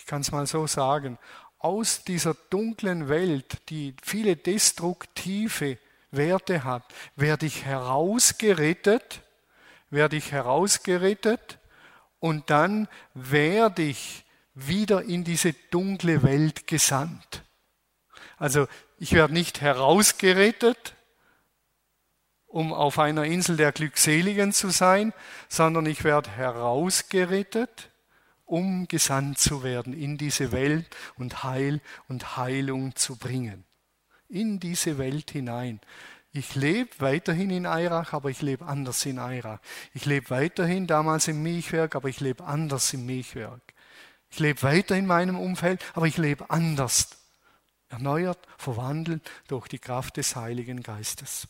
ich 0.00 0.06
kann 0.06 0.22
es 0.22 0.32
mal 0.32 0.46
so 0.46 0.66
sagen, 0.66 1.18
aus 1.58 2.04
dieser 2.04 2.34
dunklen 2.48 3.10
Welt, 3.10 3.58
die 3.68 3.94
viele 4.02 4.34
destruktive 4.34 5.76
Werte 6.10 6.64
hat, 6.64 6.84
werde 7.16 7.44
ich 7.44 7.66
herausgerettet, 7.66 9.20
werde 9.90 10.16
ich 10.16 10.32
herausgerettet 10.32 11.58
und 12.18 12.50
dann 12.50 12.88
werde 13.14 13.82
ich 13.82 14.24
wieder 14.54 15.02
in 15.02 15.24
diese 15.24 15.52
dunkle 15.70 16.22
Welt 16.22 16.66
gesandt. 16.66 17.44
Also 18.36 18.68
ich 18.98 19.12
werde 19.12 19.32
nicht 19.32 19.60
herausgerettet, 19.60 20.94
um 22.46 22.72
auf 22.72 22.98
einer 22.98 23.24
Insel 23.24 23.56
der 23.56 23.72
Glückseligen 23.72 24.52
zu 24.52 24.70
sein, 24.70 25.12
sondern 25.48 25.86
ich 25.86 26.04
werde 26.04 26.30
herausgerettet 26.30 27.90
um 28.50 28.88
gesandt 28.88 29.38
zu 29.38 29.62
werden 29.62 29.92
in 29.92 30.18
diese 30.18 30.50
Welt 30.50 30.86
und 31.16 31.44
Heil 31.44 31.80
und 32.08 32.36
Heilung 32.36 32.96
zu 32.96 33.16
bringen. 33.16 33.64
In 34.28 34.58
diese 34.58 34.98
Welt 34.98 35.30
hinein. 35.30 35.80
Ich 36.32 36.54
lebe 36.54 36.90
weiterhin 36.98 37.50
in 37.50 37.66
Eirach, 37.66 38.12
aber 38.12 38.30
ich 38.30 38.40
lebe 38.40 38.64
anders 38.66 39.04
in 39.04 39.18
Eirach. 39.18 39.58
Ich 39.94 40.06
lebe 40.06 40.30
weiterhin 40.30 40.86
damals 40.86 41.26
im 41.26 41.42
Milchwerk, 41.42 41.96
aber 41.96 42.08
ich 42.08 42.20
lebe 42.20 42.44
anders 42.44 42.92
im 42.92 43.04
Milchwerk. 43.04 43.74
Ich 44.30 44.38
lebe 44.38 44.62
weiter 44.62 44.96
in 44.96 45.06
meinem 45.06 45.38
Umfeld, 45.38 45.84
aber 45.94 46.06
ich 46.06 46.16
lebe 46.16 46.48
anders. 46.50 47.08
Erneuert, 47.88 48.38
verwandelt 48.58 49.28
durch 49.48 49.66
die 49.66 49.80
Kraft 49.80 50.16
des 50.18 50.36
Heiligen 50.36 50.84
Geistes. 50.84 51.48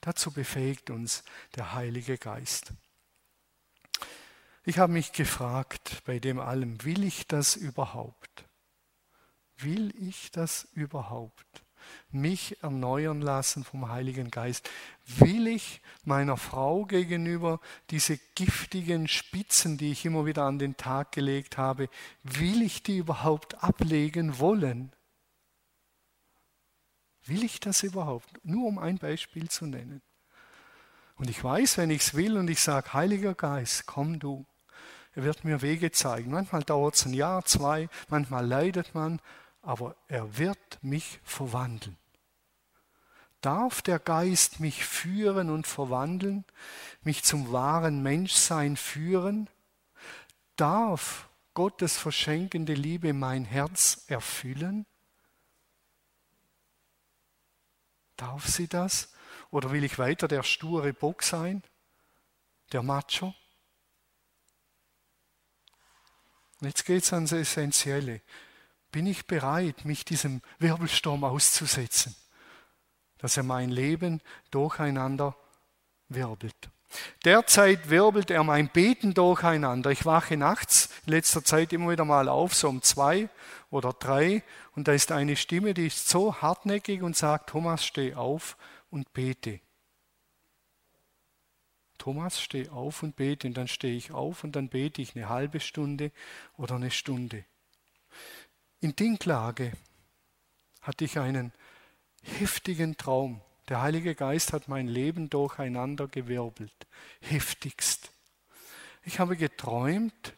Dazu 0.00 0.32
befähigt 0.32 0.90
uns 0.90 1.22
der 1.54 1.72
Heilige 1.72 2.18
Geist. 2.18 2.72
Ich 4.64 4.78
habe 4.78 4.92
mich 4.92 5.12
gefragt 5.12 6.02
bei 6.04 6.18
dem 6.18 6.40
allem, 6.40 6.84
will 6.84 7.04
ich 7.04 7.28
das 7.28 7.54
überhaupt? 7.54 8.44
Will 9.58 9.94
ich 9.96 10.32
das 10.32 10.66
überhaupt? 10.72 11.65
Mich 12.10 12.62
erneuern 12.62 13.20
lassen 13.20 13.64
vom 13.64 13.88
Heiligen 13.88 14.30
Geist? 14.30 14.68
Will 15.06 15.46
ich 15.46 15.80
meiner 16.04 16.36
Frau 16.36 16.84
gegenüber 16.84 17.60
diese 17.90 18.18
giftigen 18.34 19.08
Spitzen, 19.08 19.78
die 19.78 19.92
ich 19.92 20.04
immer 20.04 20.26
wieder 20.26 20.44
an 20.44 20.58
den 20.58 20.76
Tag 20.76 21.12
gelegt 21.12 21.58
habe, 21.58 21.88
will 22.22 22.62
ich 22.62 22.82
die 22.82 22.98
überhaupt 22.98 23.62
ablegen 23.62 24.38
wollen? 24.38 24.92
Will 27.24 27.44
ich 27.44 27.60
das 27.60 27.82
überhaupt? 27.82 28.28
Nur 28.44 28.66
um 28.66 28.78
ein 28.78 28.98
Beispiel 28.98 29.48
zu 29.48 29.66
nennen. 29.66 30.00
Und 31.16 31.30
ich 31.30 31.42
weiß, 31.42 31.78
wenn 31.78 31.90
ich 31.90 32.02
es 32.02 32.14
will 32.14 32.36
und 32.36 32.48
ich 32.48 32.60
sage, 32.60 32.92
Heiliger 32.92 33.34
Geist, 33.34 33.86
komm 33.86 34.18
du, 34.18 34.46
er 35.14 35.24
wird 35.24 35.44
mir 35.44 35.62
Wege 35.62 35.90
zeigen. 35.90 36.30
Manchmal 36.30 36.62
dauert 36.62 36.94
es 36.94 37.06
ein 37.06 37.14
Jahr, 37.14 37.44
zwei, 37.44 37.88
manchmal 38.08 38.46
leidet 38.46 38.94
man, 38.94 39.20
aber 39.66 39.96
er 40.06 40.38
wird 40.38 40.78
mich 40.80 41.18
verwandeln. 41.24 41.98
Darf 43.40 43.82
der 43.82 43.98
Geist 43.98 44.60
mich 44.60 44.84
führen 44.84 45.50
und 45.50 45.66
verwandeln, 45.66 46.44
mich 47.02 47.24
zum 47.24 47.52
wahren 47.52 48.00
Menschsein 48.00 48.76
führen? 48.76 49.50
Darf 50.54 51.28
Gottes 51.52 51.98
verschenkende 51.98 52.74
Liebe 52.74 53.12
mein 53.12 53.44
Herz 53.44 54.04
erfüllen? 54.06 54.86
Darf 58.16 58.46
sie 58.46 58.68
das? 58.68 59.12
Oder 59.50 59.72
will 59.72 59.82
ich 59.82 59.98
weiter 59.98 60.28
der 60.28 60.44
sture 60.44 60.92
Bock 60.92 61.24
sein, 61.24 61.64
der 62.70 62.84
Macho? 62.84 63.34
Jetzt 66.60 66.84
geht 66.84 67.02
es 67.02 67.12
ans 67.12 67.32
Essentielle. 67.32 68.22
Bin 68.96 69.06
ich 69.06 69.26
bereit, 69.26 69.84
mich 69.84 70.06
diesem 70.06 70.40
Wirbelsturm 70.58 71.22
auszusetzen, 71.22 72.16
dass 73.18 73.36
er 73.36 73.42
mein 73.42 73.68
Leben 73.68 74.22
durcheinander 74.50 75.36
wirbelt? 76.08 76.70
Derzeit 77.22 77.90
wirbelt 77.90 78.30
er 78.30 78.42
mein 78.42 78.70
Beten 78.70 79.12
durcheinander. 79.12 79.90
Ich 79.90 80.06
wache 80.06 80.38
nachts 80.38 80.88
in 81.04 81.12
letzter 81.12 81.44
Zeit 81.44 81.74
immer 81.74 81.90
wieder 81.90 82.06
mal 82.06 82.30
auf, 82.30 82.54
so 82.54 82.70
um 82.70 82.80
zwei 82.80 83.28
oder 83.68 83.92
drei, 83.92 84.42
und 84.74 84.88
da 84.88 84.92
ist 84.92 85.12
eine 85.12 85.36
Stimme, 85.36 85.74
die 85.74 85.88
ist 85.88 86.08
so 86.08 86.40
hartnäckig 86.40 87.02
und 87.02 87.14
sagt, 87.14 87.50
Thomas, 87.50 87.84
steh 87.84 88.14
auf 88.14 88.56
und 88.88 89.12
bete. 89.12 89.60
Thomas, 91.98 92.40
steh 92.40 92.70
auf 92.70 93.02
und 93.02 93.14
bete. 93.14 93.46
Und 93.46 93.58
dann 93.58 93.68
stehe 93.68 93.94
ich 93.94 94.12
auf 94.12 94.42
und 94.42 94.56
dann 94.56 94.70
bete 94.70 95.02
ich 95.02 95.14
eine 95.14 95.28
halbe 95.28 95.60
Stunde 95.60 96.12
oder 96.56 96.76
eine 96.76 96.90
Stunde. 96.90 97.44
In 98.86 98.94
Dinklage 98.94 99.72
hatte 100.80 101.06
ich 101.06 101.18
einen 101.18 101.52
heftigen 102.22 102.96
Traum. 102.96 103.40
Der 103.68 103.82
Heilige 103.82 104.14
Geist 104.14 104.52
hat 104.52 104.68
mein 104.68 104.86
Leben 104.86 105.28
durcheinander 105.28 106.06
gewirbelt. 106.06 106.86
Heftigst. 107.20 108.12
Ich 109.02 109.18
habe 109.18 109.36
geträumt, 109.36 110.34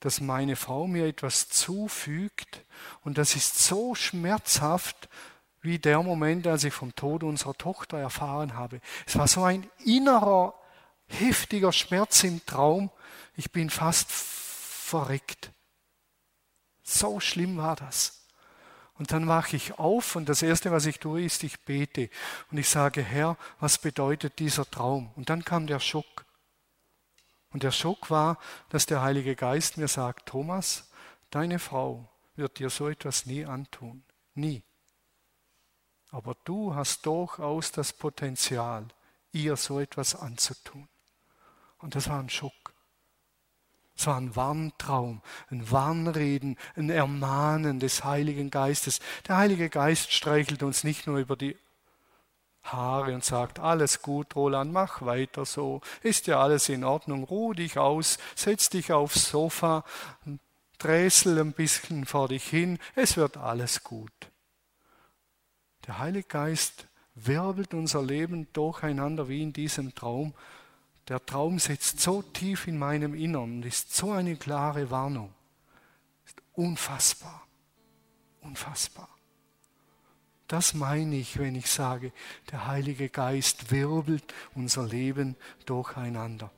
dass 0.00 0.22
meine 0.22 0.56
Frau 0.56 0.86
mir 0.86 1.06
etwas 1.06 1.50
zufügt 1.50 2.64
und 3.02 3.18
das 3.18 3.36
ist 3.36 3.58
so 3.58 3.94
schmerzhaft 3.94 5.10
wie 5.60 5.78
der 5.78 6.02
Moment, 6.02 6.46
als 6.46 6.64
ich 6.64 6.72
vom 6.72 6.94
Tod 6.94 7.22
unserer 7.22 7.52
Tochter 7.52 7.98
erfahren 7.98 8.54
habe. 8.54 8.80
Es 9.06 9.18
war 9.18 9.28
so 9.28 9.44
ein 9.44 9.68
innerer, 9.84 10.54
heftiger 11.08 11.72
Schmerz 11.72 12.24
im 12.24 12.42
Traum. 12.46 12.90
Ich 13.36 13.52
bin 13.52 13.68
fast 13.68 14.10
verreckt. 14.10 15.50
So 16.82 17.20
schlimm 17.20 17.56
war 17.56 17.76
das. 17.76 18.26
Und 18.94 19.12
dann 19.12 19.26
wache 19.26 19.56
ich 19.56 19.78
auf 19.78 20.16
und 20.16 20.28
das 20.28 20.42
Erste, 20.42 20.70
was 20.70 20.86
ich 20.86 20.98
tue, 20.98 21.24
ist, 21.24 21.42
ich 21.44 21.60
bete 21.64 22.10
und 22.50 22.58
ich 22.58 22.68
sage, 22.68 23.02
Herr, 23.02 23.36
was 23.58 23.78
bedeutet 23.78 24.38
dieser 24.38 24.70
Traum? 24.70 25.10
Und 25.16 25.30
dann 25.30 25.44
kam 25.44 25.66
der 25.66 25.80
Schock. 25.80 26.24
Und 27.50 27.62
der 27.62 27.70
Schock 27.70 28.10
war, 28.10 28.38
dass 28.68 28.86
der 28.86 29.02
Heilige 29.02 29.34
Geist 29.34 29.76
mir 29.76 29.88
sagt, 29.88 30.28
Thomas, 30.28 30.90
deine 31.30 31.58
Frau 31.58 32.08
wird 32.36 32.58
dir 32.58 32.70
so 32.70 32.88
etwas 32.88 33.26
nie 33.26 33.44
antun. 33.44 34.04
Nie. 34.34 34.62
Aber 36.10 36.36
du 36.44 36.74
hast 36.74 37.04
durchaus 37.06 37.72
das 37.72 37.92
Potenzial, 37.92 38.86
ihr 39.32 39.56
so 39.56 39.80
etwas 39.80 40.14
anzutun. 40.14 40.88
Und 41.78 41.94
das 41.94 42.08
war 42.08 42.20
ein 42.20 42.30
Schock. 42.30 42.61
Es 44.02 44.08
war 44.08 44.16
ein 44.16 44.34
Warntraum, 44.34 45.22
ein 45.52 45.70
Warnreden, 45.70 46.58
ein 46.74 46.90
Ermahnen 46.90 47.78
des 47.78 48.02
Heiligen 48.02 48.50
Geistes. 48.50 48.98
Der 49.28 49.36
Heilige 49.36 49.68
Geist 49.68 50.12
streichelt 50.12 50.64
uns 50.64 50.82
nicht 50.82 51.06
nur 51.06 51.18
über 51.18 51.36
die 51.36 51.56
Haare 52.64 53.14
und 53.14 53.24
sagt, 53.24 53.60
alles 53.60 54.02
gut, 54.02 54.34
Roland, 54.34 54.72
mach 54.72 55.02
weiter 55.02 55.44
so, 55.44 55.82
ist 56.02 56.26
ja 56.26 56.42
alles 56.42 56.68
in 56.68 56.82
Ordnung, 56.82 57.22
ruh 57.22 57.52
dich 57.52 57.78
aus, 57.78 58.18
setz 58.34 58.70
dich 58.70 58.92
aufs 58.92 59.28
Sofa, 59.28 59.84
dräsel 60.78 61.38
ein 61.38 61.52
bisschen 61.52 62.04
vor 62.04 62.26
dich 62.26 62.42
hin, 62.42 62.80
es 62.96 63.16
wird 63.16 63.36
alles 63.36 63.84
gut. 63.84 64.10
Der 65.86 66.00
Heilige 66.00 66.26
Geist 66.26 66.88
wirbelt 67.14 67.72
unser 67.72 68.02
Leben 68.02 68.48
durcheinander 68.52 69.28
wie 69.28 69.44
in 69.44 69.52
diesem 69.52 69.94
Traum. 69.94 70.34
Der 71.08 71.24
Traum 71.24 71.58
sitzt 71.58 72.00
so 72.00 72.22
tief 72.22 72.68
in 72.68 72.78
meinem 72.78 73.14
Innern 73.14 73.56
und 73.56 73.64
ist 73.64 73.94
so 73.94 74.12
eine 74.12 74.36
klare 74.36 74.90
Warnung. 74.90 75.32
Ist 76.24 76.40
unfassbar. 76.52 77.46
Unfassbar. 78.40 79.08
Das 80.48 80.74
meine 80.74 81.16
ich, 81.16 81.38
wenn 81.38 81.54
ich 81.54 81.70
sage, 81.70 82.12
der 82.50 82.66
Heilige 82.66 83.08
Geist 83.08 83.70
wirbelt 83.70 84.34
unser 84.54 84.86
Leben 84.86 85.36
durcheinander. 85.64 86.50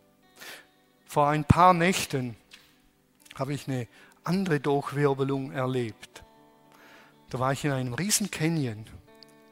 Vor 1.06 1.28
ein 1.28 1.44
paar 1.44 1.74
Nächten 1.74 2.36
habe 3.36 3.54
ich 3.54 3.68
eine 3.68 3.86
andere 4.24 4.58
Durchwirbelung 4.58 5.52
erlebt. 5.52 6.24
Da 7.30 7.38
war 7.38 7.52
ich 7.52 7.64
in 7.64 7.70
einem 7.70 7.94
riesen 7.94 8.30
Canyon 8.30 8.84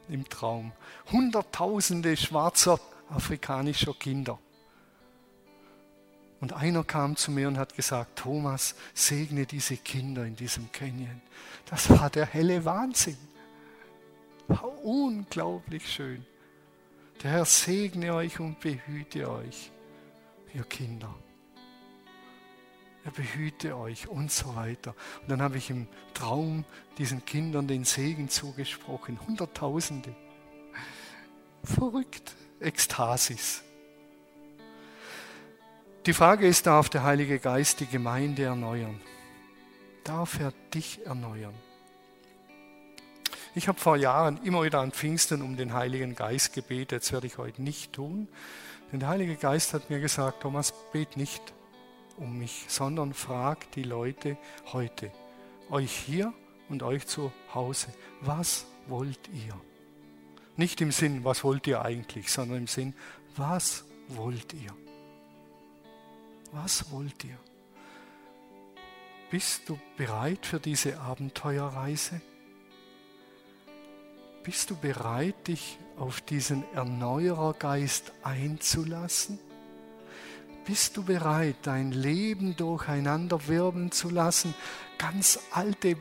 im 0.08 0.28
Traum. 0.28 0.72
Hunderttausende 1.12 2.16
schwarzer 2.16 2.80
afrikanischer 3.10 3.94
Kinder. 3.94 4.38
Und 6.42 6.54
einer 6.54 6.82
kam 6.82 7.14
zu 7.14 7.30
mir 7.30 7.46
und 7.46 7.56
hat 7.56 7.76
gesagt, 7.76 8.18
Thomas, 8.18 8.74
segne 8.94 9.46
diese 9.46 9.76
Kinder 9.76 10.26
in 10.26 10.34
diesem 10.34 10.72
Canyon. 10.72 11.22
Das 11.66 11.88
war 11.88 12.10
der 12.10 12.26
helle 12.26 12.64
Wahnsinn. 12.64 13.16
War 14.48 14.84
unglaublich 14.84 15.88
schön. 15.88 16.26
Der 17.22 17.30
Herr 17.30 17.44
segne 17.44 18.12
euch 18.12 18.40
und 18.40 18.58
behüte 18.58 19.30
euch, 19.30 19.70
ihr 20.52 20.64
Kinder. 20.64 21.14
Er 23.04 23.12
behüte 23.12 23.76
euch 23.76 24.08
und 24.08 24.32
so 24.32 24.56
weiter. 24.56 24.96
Und 25.20 25.30
dann 25.30 25.42
habe 25.42 25.58
ich 25.58 25.70
im 25.70 25.86
Traum 26.12 26.64
diesen 26.98 27.24
Kindern 27.24 27.68
den 27.68 27.84
Segen 27.84 28.28
zugesprochen. 28.28 29.20
Hunderttausende. 29.28 30.12
Verrückt. 31.62 32.34
Ekstasis. 32.58 33.62
Die 36.04 36.14
Frage 36.14 36.48
ist, 36.48 36.66
darf 36.66 36.88
der 36.88 37.04
Heilige 37.04 37.38
Geist 37.38 37.78
die 37.78 37.86
Gemeinde 37.86 38.42
erneuern? 38.42 39.00
Darf 40.02 40.40
er 40.40 40.52
dich 40.74 41.06
erneuern? 41.06 41.54
Ich 43.54 43.68
habe 43.68 43.78
vor 43.78 43.96
Jahren 43.96 44.40
immer 44.42 44.64
wieder 44.64 44.80
an 44.80 44.90
Pfingsten 44.90 45.42
um 45.42 45.56
den 45.56 45.74
Heiligen 45.74 46.16
Geist 46.16 46.54
gebetet. 46.54 47.02
Das 47.02 47.12
werde 47.12 47.28
ich 47.28 47.38
heute 47.38 47.62
nicht 47.62 47.92
tun. 47.92 48.26
Denn 48.90 48.98
der 48.98 49.10
Heilige 49.10 49.36
Geist 49.36 49.74
hat 49.74 49.90
mir 49.90 50.00
gesagt, 50.00 50.42
Thomas, 50.42 50.74
bet 50.92 51.16
nicht 51.16 51.54
um 52.16 52.36
mich, 52.36 52.64
sondern 52.66 53.14
frag 53.14 53.70
die 53.70 53.84
Leute 53.84 54.36
heute, 54.72 55.12
euch 55.70 55.92
hier 55.92 56.32
und 56.68 56.82
euch 56.82 57.06
zu 57.06 57.30
Hause, 57.54 57.86
was 58.22 58.66
wollt 58.88 59.28
ihr? 59.28 59.54
Nicht 60.56 60.80
im 60.80 60.90
Sinn, 60.90 61.22
was 61.22 61.44
wollt 61.44 61.68
ihr 61.68 61.84
eigentlich, 61.84 62.32
sondern 62.32 62.58
im 62.58 62.66
Sinn, 62.66 62.92
was 63.36 63.84
wollt 64.08 64.52
ihr? 64.52 64.74
Was 66.52 66.90
wollt 66.90 67.24
ihr? 67.24 67.38
Bist 69.30 69.70
du 69.70 69.78
bereit 69.96 70.44
für 70.44 70.60
diese 70.60 71.00
Abenteuerreise? 71.00 72.20
Bist 74.44 74.68
du 74.68 74.76
bereit, 74.76 75.48
dich 75.48 75.78
auf 75.96 76.20
diesen 76.20 76.64
Erneuerergeist 76.74 78.12
einzulassen? 78.22 79.38
Bist 80.66 80.96
du 80.96 81.04
bereit, 81.04 81.56
dein 81.62 81.90
Leben 81.90 82.54
durcheinander 82.54 83.48
wirbeln 83.48 83.90
zu 83.90 84.10
lassen, 84.10 84.54
ganz 84.98 85.38
alte, 85.52 85.96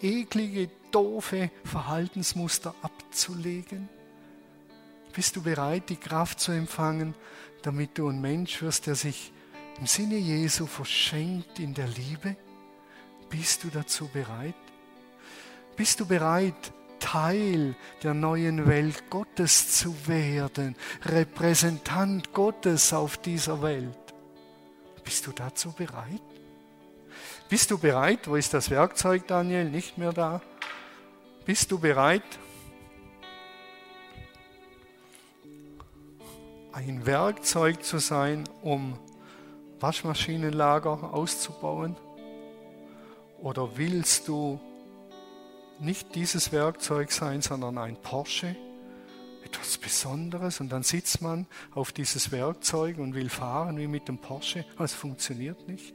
eklige, 0.00 0.68
doofe 0.90 1.50
Verhaltensmuster 1.64 2.74
abzulegen? 2.82 3.88
Bist 5.14 5.36
du 5.36 5.42
bereit, 5.42 5.90
die 5.90 5.96
Kraft 5.96 6.40
zu 6.40 6.50
empfangen, 6.50 7.14
damit 7.62 7.98
du 7.98 8.08
ein 8.08 8.20
Mensch 8.20 8.62
wirst, 8.62 8.88
der 8.88 8.96
sich 8.96 9.32
im 9.78 9.86
Sinne 9.86 10.16
Jesu 10.16 10.66
verschenkt 10.66 11.58
in 11.58 11.74
der 11.74 11.88
Liebe? 11.88 12.36
Bist 13.28 13.64
du 13.64 13.68
dazu 13.68 14.08
bereit? 14.08 14.54
Bist 15.76 16.00
du 16.00 16.06
bereit, 16.06 16.72
Teil 17.02 17.74
der 18.02 18.14
neuen 18.14 18.66
Welt 18.68 19.10
Gottes 19.10 19.76
zu 19.76 20.06
werden, 20.06 20.76
Repräsentant 21.04 22.32
Gottes 22.32 22.92
auf 22.92 23.16
dieser 23.16 23.60
Welt. 23.60 23.98
Bist 25.02 25.26
du 25.26 25.32
dazu 25.32 25.72
bereit? 25.72 26.22
Bist 27.48 27.70
du 27.70 27.78
bereit? 27.78 28.28
Wo 28.28 28.36
ist 28.36 28.54
das 28.54 28.70
Werkzeug, 28.70 29.26
Daniel? 29.26 29.64
Nicht 29.64 29.98
mehr 29.98 30.12
da. 30.12 30.40
Bist 31.44 31.72
du 31.72 31.78
bereit? 31.78 32.22
Ein 36.72 37.04
Werkzeug 37.04 37.84
zu 37.84 37.98
sein, 37.98 38.44
um 38.62 38.98
Waschmaschinenlager 39.82 41.12
auszubauen? 41.12 41.96
Oder 43.40 43.76
willst 43.76 44.28
du 44.28 44.60
nicht 45.82 46.14
dieses 46.14 46.52
Werkzeug 46.52 47.10
sein, 47.10 47.42
sondern 47.42 47.76
ein 47.76 47.96
Porsche, 47.96 48.56
etwas 49.44 49.78
Besonderes. 49.78 50.60
Und 50.60 50.70
dann 50.70 50.82
sitzt 50.82 51.20
man 51.20 51.46
auf 51.74 51.92
dieses 51.92 52.30
Werkzeug 52.30 52.98
und 52.98 53.14
will 53.14 53.28
fahren 53.28 53.76
wie 53.78 53.88
mit 53.88 54.08
dem 54.08 54.18
Porsche. 54.18 54.64
Aber 54.76 54.84
es 54.84 54.94
funktioniert 54.94 55.68
nicht. 55.68 55.94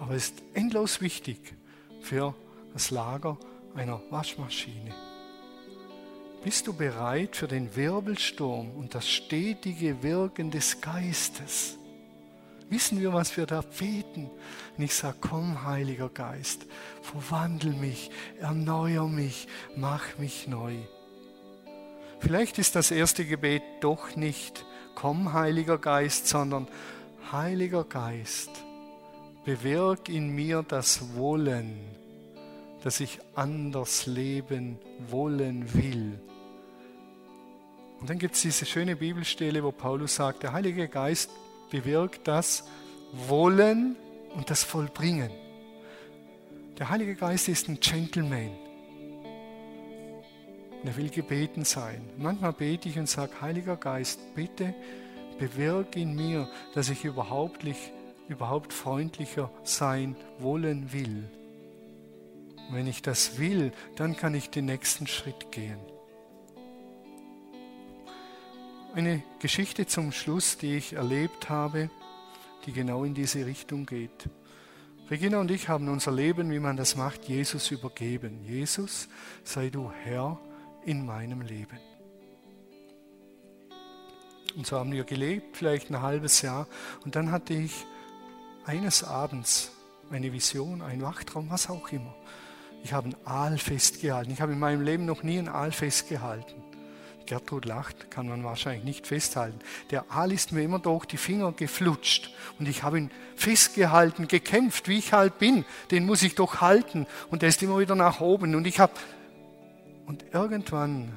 Aber 0.00 0.14
es 0.14 0.26
ist 0.26 0.42
endlos 0.54 1.00
wichtig 1.00 1.54
für 2.00 2.34
das 2.72 2.90
Lager 2.90 3.38
einer 3.74 4.00
Waschmaschine. 4.10 4.94
Bist 6.44 6.66
du 6.66 6.72
bereit 6.72 7.36
für 7.36 7.46
den 7.46 7.74
Wirbelsturm 7.76 8.72
und 8.72 8.94
das 8.94 9.08
stetige 9.08 10.02
Wirken 10.02 10.50
des 10.50 10.80
Geistes? 10.80 11.78
Wissen 12.72 13.00
wir, 13.00 13.12
was 13.12 13.36
wir 13.36 13.44
da 13.44 13.60
beten? 13.60 14.30
Und 14.78 14.82
ich 14.82 14.94
sage, 14.94 15.18
komm, 15.20 15.62
Heiliger 15.66 16.08
Geist, 16.08 16.64
verwandel 17.02 17.74
mich, 17.74 18.10
erneuer 18.40 19.06
mich, 19.06 19.46
mach 19.76 20.16
mich 20.16 20.48
neu. 20.48 20.76
Vielleicht 22.20 22.58
ist 22.58 22.74
das 22.74 22.90
erste 22.90 23.26
Gebet 23.26 23.62
doch 23.82 24.16
nicht, 24.16 24.64
komm, 24.94 25.34
Heiliger 25.34 25.76
Geist, 25.76 26.28
sondern 26.28 26.66
Heiliger 27.30 27.84
Geist, 27.84 28.48
bewirk 29.44 30.08
in 30.08 30.30
mir 30.30 30.64
das 30.66 31.14
Wollen, 31.14 31.78
dass 32.84 33.00
ich 33.00 33.18
anders 33.34 34.06
leben 34.06 34.78
wollen 35.10 35.74
will. 35.74 36.18
Und 38.00 38.08
dann 38.08 38.18
gibt 38.18 38.34
es 38.34 38.40
diese 38.40 38.64
schöne 38.64 38.96
Bibelstelle, 38.96 39.62
wo 39.62 39.72
Paulus 39.72 40.14
sagt, 40.14 40.42
der 40.42 40.54
Heilige 40.54 40.88
Geist 40.88 41.28
bewirkt 41.72 42.28
das 42.28 42.64
Wollen 43.12 43.96
und 44.34 44.50
das 44.50 44.62
Vollbringen. 44.62 45.30
Der 46.78 46.90
Heilige 46.90 47.14
Geist 47.14 47.48
ist 47.48 47.68
ein 47.68 47.80
Gentleman. 47.80 48.50
er 50.84 50.96
will 50.96 51.08
gebeten 51.08 51.64
sein. 51.64 52.02
Manchmal 52.18 52.52
bete 52.52 52.88
ich 52.88 52.98
und 52.98 53.08
sage, 53.08 53.40
Heiliger 53.40 53.76
Geist, 53.76 54.20
bitte 54.34 54.74
bewirk 55.38 55.96
in 55.96 56.14
mir, 56.14 56.48
dass 56.74 56.90
ich 56.90 57.04
überhaupt 57.04 57.64
überhaupt 58.28 58.72
freundlicher 58.72 59.50
sein 59.64 60.14
wollen 60.38 60.92
will. 60.92 61.24
Wenn 62.70 62.86
ich 62.86 63.00
das 63.00 63.38
will, 63.38 63.72
dann 63.96 64.14
kann 64.16 64.34
ich 64.34 64.50
den 64.50 64.66
nächsten 64.66 65.06
Schritt 65.06 65.50
gehen. 65.50 65.91
Eine 68.94 69.22
Geschichte 69.38 69.86
zum 69.86 70.12
Schluss, 70.12 70.58
die 70.58 70.76
ich 70.76 70.92
erlebt 70.92 71.48
habe, 71.48 71.88
die 72.66 72.72
genau 72.72 73.04
in 73.04 73.14
diese 73.14 73.46
Richtung 73.46 73.86
geht. 73.86 74.28
Regina 75.10 75.40
und 75.40 75.50
ich 75.50 75.70
haben 75.70 75.88
unser 75.88 76.12
Leben, 76.12 76.50
wie 76.50 76.58
man 76.58 76.76
das 76.76 76.94
macht, 76.94 77.24
Jesus 77.24 77.70
übergeben. 77.70 78.44
Jesus, 78.44 79.08
sei 79.44 79.70
du 79.70 79.90
Herr 80.04 80.38
in 80.84 81.06
meinem 81.06 81.40
Leben. 81.40 81.78
Und 84.56 84.66
so 84.66 84.78
haben 84.78 84.92
wir 84.92 85.04
gelebt, 85.04 85.56
vielleicht 85.56 85.88
ein 85.88 86.02
halbes 86.02 86.42
Jahr. 86.42 86.66
Und 87.02 87.16
dann 87.16 87.32
hatte 87.32 87.54
ich 87.54 87.86
eines 88.66 89.04
Abends 89.04 89.72
eine 90.10 90.34
Vision, 90.34 90.82
ein 90.82 91.00
Wachtraum, 91.00 91.48
was 91.48 91.70
auch 91.70 91.88
immer. 91.92 92.14
Ich 92.84 92.92
habe 92.92 93.08
ein 93.08 93.16
Aal 93.24 93.56
festgehalten. 93.56 94.30
Ich 94.32 94.42
habe 94.42 94.52
in 94.52 94.58
meinem 94.58 94.82
Leben 94.82 95.06
noch 95.06 95.22
nie 95.22 95.38
ein 95.38 95.48
Aal 95.48 95.72
festgehalten. 95.72 96.71
Gertrud 97.26 97.64
lacht, 97.64 98.10
kann 98.10 98.28
man 98.28 98.44
wahrscheinlich 98.44 98.84
nicht 98.84 99.06
festhalten. 99.06 99.58
Der 99.90 100.10
Aal 100.10 100.32
ist 100.32 100.52
mir 100.52 100.62
immer 100.62 100.78
durch 100.78 101.06
die 101.06 101.16
Finger 101.16 101.52
geflutscht 101.52 102.30
und 102.58 102.68
ich 102.68 102.82
habe 102.82 102.98
ihn 102.98 103.10
festgehalten, 103.36 104.28
gekämpft, 104.28 104.88
wie 104.88 104.98
ich 104.98 105.12
halt 105.12 105.38
bin. 105.38 105.64
Den 105.90 106.06
muss 106.06 106.22
ich 106.22 106.34
doch 106.34 106.60
halten 106.60 107.06
und 107.30 107.42
der 107.42 107.48
ist 107.48 107.62
immer 107.62 107.78
wieder 107.78 107.94
nach 107.94 108.20
oben 108.20 108.54
und 108.54 108.66
ich 108.66 108.80
habe 108.80 108.92
und 110.06 110.24
irgendwann 110.32 111.16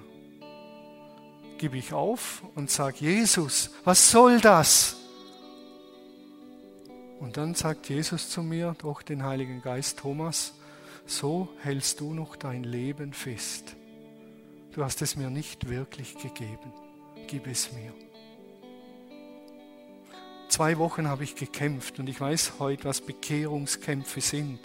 gebe 1.58 1.78
ich 1.78 1.94
auf 1.94 2.44
und 2.56 2.70
sage, 2.70 2.98
Jesus, 3.00 3.72
was 3.84 4.12
soll 4.12 4.40
das? 4.40 4.98
Und 7.20 7.38
dann 7.38 7.56
sagt 7.56 7.90
Jesus 7.90 8.30
zu 8.30 8.44
mir 8.44 8.76
durch 8.78 9.04
den 9.04 9.24
Heiligen 9.24 9.62
Geist, 9.62 10.00
Thomas, 10.00 10.54
so 11.06 11.50
hältst 11.62 12.00
du 12.00 12.14
noch 12.14 12.36
dein 12.36 12.64
Leben 12.64 13.14
fest. 13.14 13.76
Du 14.76 14.84
hast 14.84 15.02
es 15.02 15.16
mir 15.16 15.30
nicht 15.30 15.70
wirklich 15.70 16.18
gegeben. 16.18 16.74
Gib 17.28 17.48
es 17.48 17.72
mir. 17.72 17.94
Zwei 20.50 20.78
Wochen 20.78 21.08
habe 21.08 21.24
ich 21.24 21.36
gekämpft 21.36 21.98
und 21.98 22.10
ich 22.10 22.20
weiß 22.20 22.56
heute, 22.60 22.84
was 22.84 23.00
Bekehrungskämpfe 23.00 24.20
sind 24.20 24.60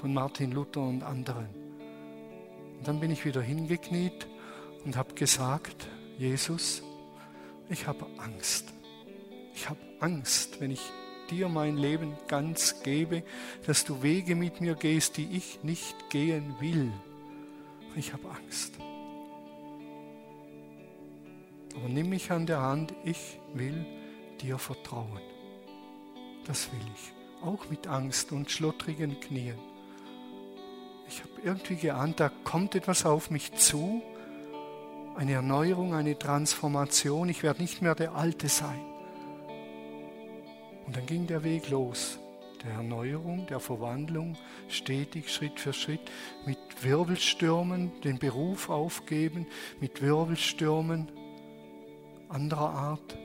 von 0.00 0.14
Martin 0.14 0.52
Luther 0.52 0.82
und 0.82 1.02
anderen. 1.02 1.48
Und 2.78 2.86
dann 2.86 3.00
bin 3.00 3.10
ich 3.10 3.24
wieder 3.24 3.42
hingekniet 3.42 4.28
und 4.84 4.96
habe 4.96 5.14
gesagt, 5.14 5.88
Jesus, 6.18 6.84
ich 7.68 7.88
habe 7.88 8.06
Angst. 8.18 8.72
Ich 9.56 9.68
habe 9.68 9.80
Angst, 9.98 10.60
wenn 10.60 10.70
ich 10.70 10.82
dir 11.32 11.48
mein 11.48 11.76
Leben 11.76 12.16
ganz 12.28 12.80
gebe, 12.84 13.24
dass 13.66 13.84
du 13.84 14.04
Wege 14.04 14.36
mit 14.36 14.60
mir 14.60 14.76
gehst, 14.76 15.16
die 15.16 15.36
ich 15.36 15.64
nicht 15.64 16.10
gehen 16.10 16.54
will. 16.60 16.92
Ich 17.96 18.12
habe 18.12 18.30
Angst. 18.30 18.78
Aber 21.78 21.88
nimm 21.88 22.08
mich 22.08 22.32
an 22.32 22.44
der 22.44 22.60
Hand, 22.60 22.92
ich 23.04 23.38
will 23.54 23.86
dir 24.40 24.58
vertrauen. 24.58 25.20
Das 26.44 26.72
will 26.72 26.80
ich. 26.92 27.12
Auch 27.46 27.70
mit 27.70 27.86
Angst 27.86 28.32
und 28.32 28.50
schlottrigen 28.50 29.20
Knien. 29.20 29.56
Ich 31.06 31.20
habe 31.20 31.30
irgendwie 31.44 31.76
geahnt, 31.76 32.18
da 32.18 32.30
kommt 32.42 32.74
etwas 32.74 33.06
auf 33.06 33.30
mich 33.30 33.52
zu, 33.54 34.02
eine 35.14 35.34
Erneuerung, 35.34 35.94
eine 35.94 36.18
Transformation. 36.18 37.28
Ich 37.28 37.44
werde 37.44 37.62
nicht 37.62 37.80
mehr 37.80 37.94
der 37.94 38.16
Alte 38.16 38.48
sein. 38.48 38.84
Und 40.84 40.96
dann 40.96 41.06
ging 41.06 41.28
der 41.28 41.44
Weg 41.44 41.70
los, 41.70 42.18
der 42.64 42.72
Erneuerung, 42.72 43.46
der 43.46 43.60
Verwandlung, 43.60 44.36
stetig, 44.68 45.32
Schritt 45.32 45.60
für 45.60 45.72
Schritt, 45.72 46.10
mit 46.44 46.58
Wirbelstürmen, 46.82 48.00
den 48.00 48.18
Beruf 48.18 48.68
aufgeben, 48.68 49.46
mit 49.80 50.02
Wirbelstürmen 50.02 51.08
anderer 52.28 52.70
Art. 52.70 53.18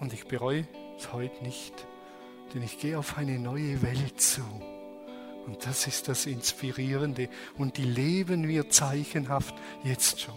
Und 0.00 0.12
ich 0.12 0.26
bereue 0.26 0.66
es 0.96 1.12
heute 1.12 1.42
nicht, 1.44 1.74
denn 2.54 2.62
ich 2.62 2.78
gehe 2.78 2.98
auf 2.98 3.18
eine 3.18 3.38
neue 3.38 3.82
Welt 3.82 4.20
zu. 4.20 4.42
Und 5.46 5.66
das 5.66 5.86
ist 5.86 6.08
das 6.08 6.26
Inspirierende. 6.26 7.28
Und 7.56 7.78
die 7.78 7.84
leben 7.84 8.46
wir 8.48 8.68
zeichenhaft 8.68 9.54
jetzt 9.82 10.20
schon. 10.20 10.34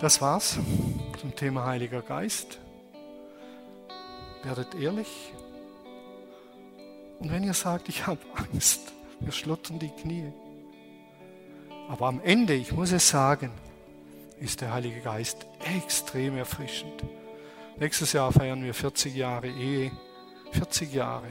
Das 0.00 0.20
war's 0.20 0.58
zum 1.20 1.36
Thema 1.36 1.66
Heiliger 1.66 2.02
Geist. 2.02 2.58
Werdet 4.42 4.74
ehrlich. 4.74 5.32
Und 7.20 7.30
wenn 7.30 7.44
ihr 7.44 7.54
sagt, 7.54 7.88
ich 7.88 8.06
habe 8.06 8.20
Angst, 8.34 8.92
wir 9.20 9.32
schlottern 9.32 9.78
die 9.78 9.90
Knie. 9.90 10.32
Aber 11.90 12.06
am 12.06 12.20
Ende, 12.20 12.54
ich 12.54 12.70
muss 12.70 12.92
es 12.92 13.08
sagen, 13.08 13.50
ist 14.38 14.60
der 14.60 14.72
Heilige 14.72 15.00
Geist 15.00 15.44
extrem 15.76 16.36
erfrischend. 16.36 17.02
Nächstes 17.80 18.12
Jahr 18.12 18.30
feiern 18.30 18.62
wir 18.62 18.74
40 18.74 19.12
Jahre 19.12 19.48
Ehe. 19.48 19.90
40 20.52 20.94
Jahre. 20.94 21.26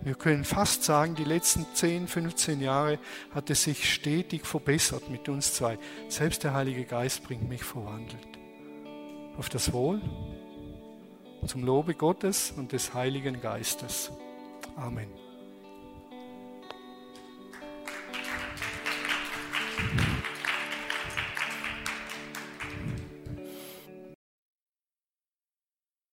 Wir 0.00 0.14
können 0.14 0.44
fast 0.44 0.84
sagen, 0.84 1.14
die 1.14 1.24
letzten 1.24 1.66
10, 1.74 2.08
15 2.08 2.62
Jahre 2.62 2.98
hat 3.34 3.50
es 3.50 3.64
sich 3.64 3.92
stetig 3.92 4.46
verbessert 4.46 5.10
mit 5.10 5.28
uns 5.28 5.52
zwei. 5.52 5.78
Selbst 6.08 6.42
der 6.42 6.54
Heilige 6.54 6.84
Geist 6.84 7.22
bringt 7.24 7.46
mich 7.46 7.62
verwandelt. 7.62 8.26
Auf 9.36 9.50
das 9.50 9.74
Wohl, 9.74 10.00
zum 11.46 11.64
Lobe 11.64 11.92
Gottes 11.94 12.50
und 12.56 12.72
des 12.72 12.94
Heiligen 12.94 13.42
Geistes. 13.42 14.10
Amen. 14.74 15.25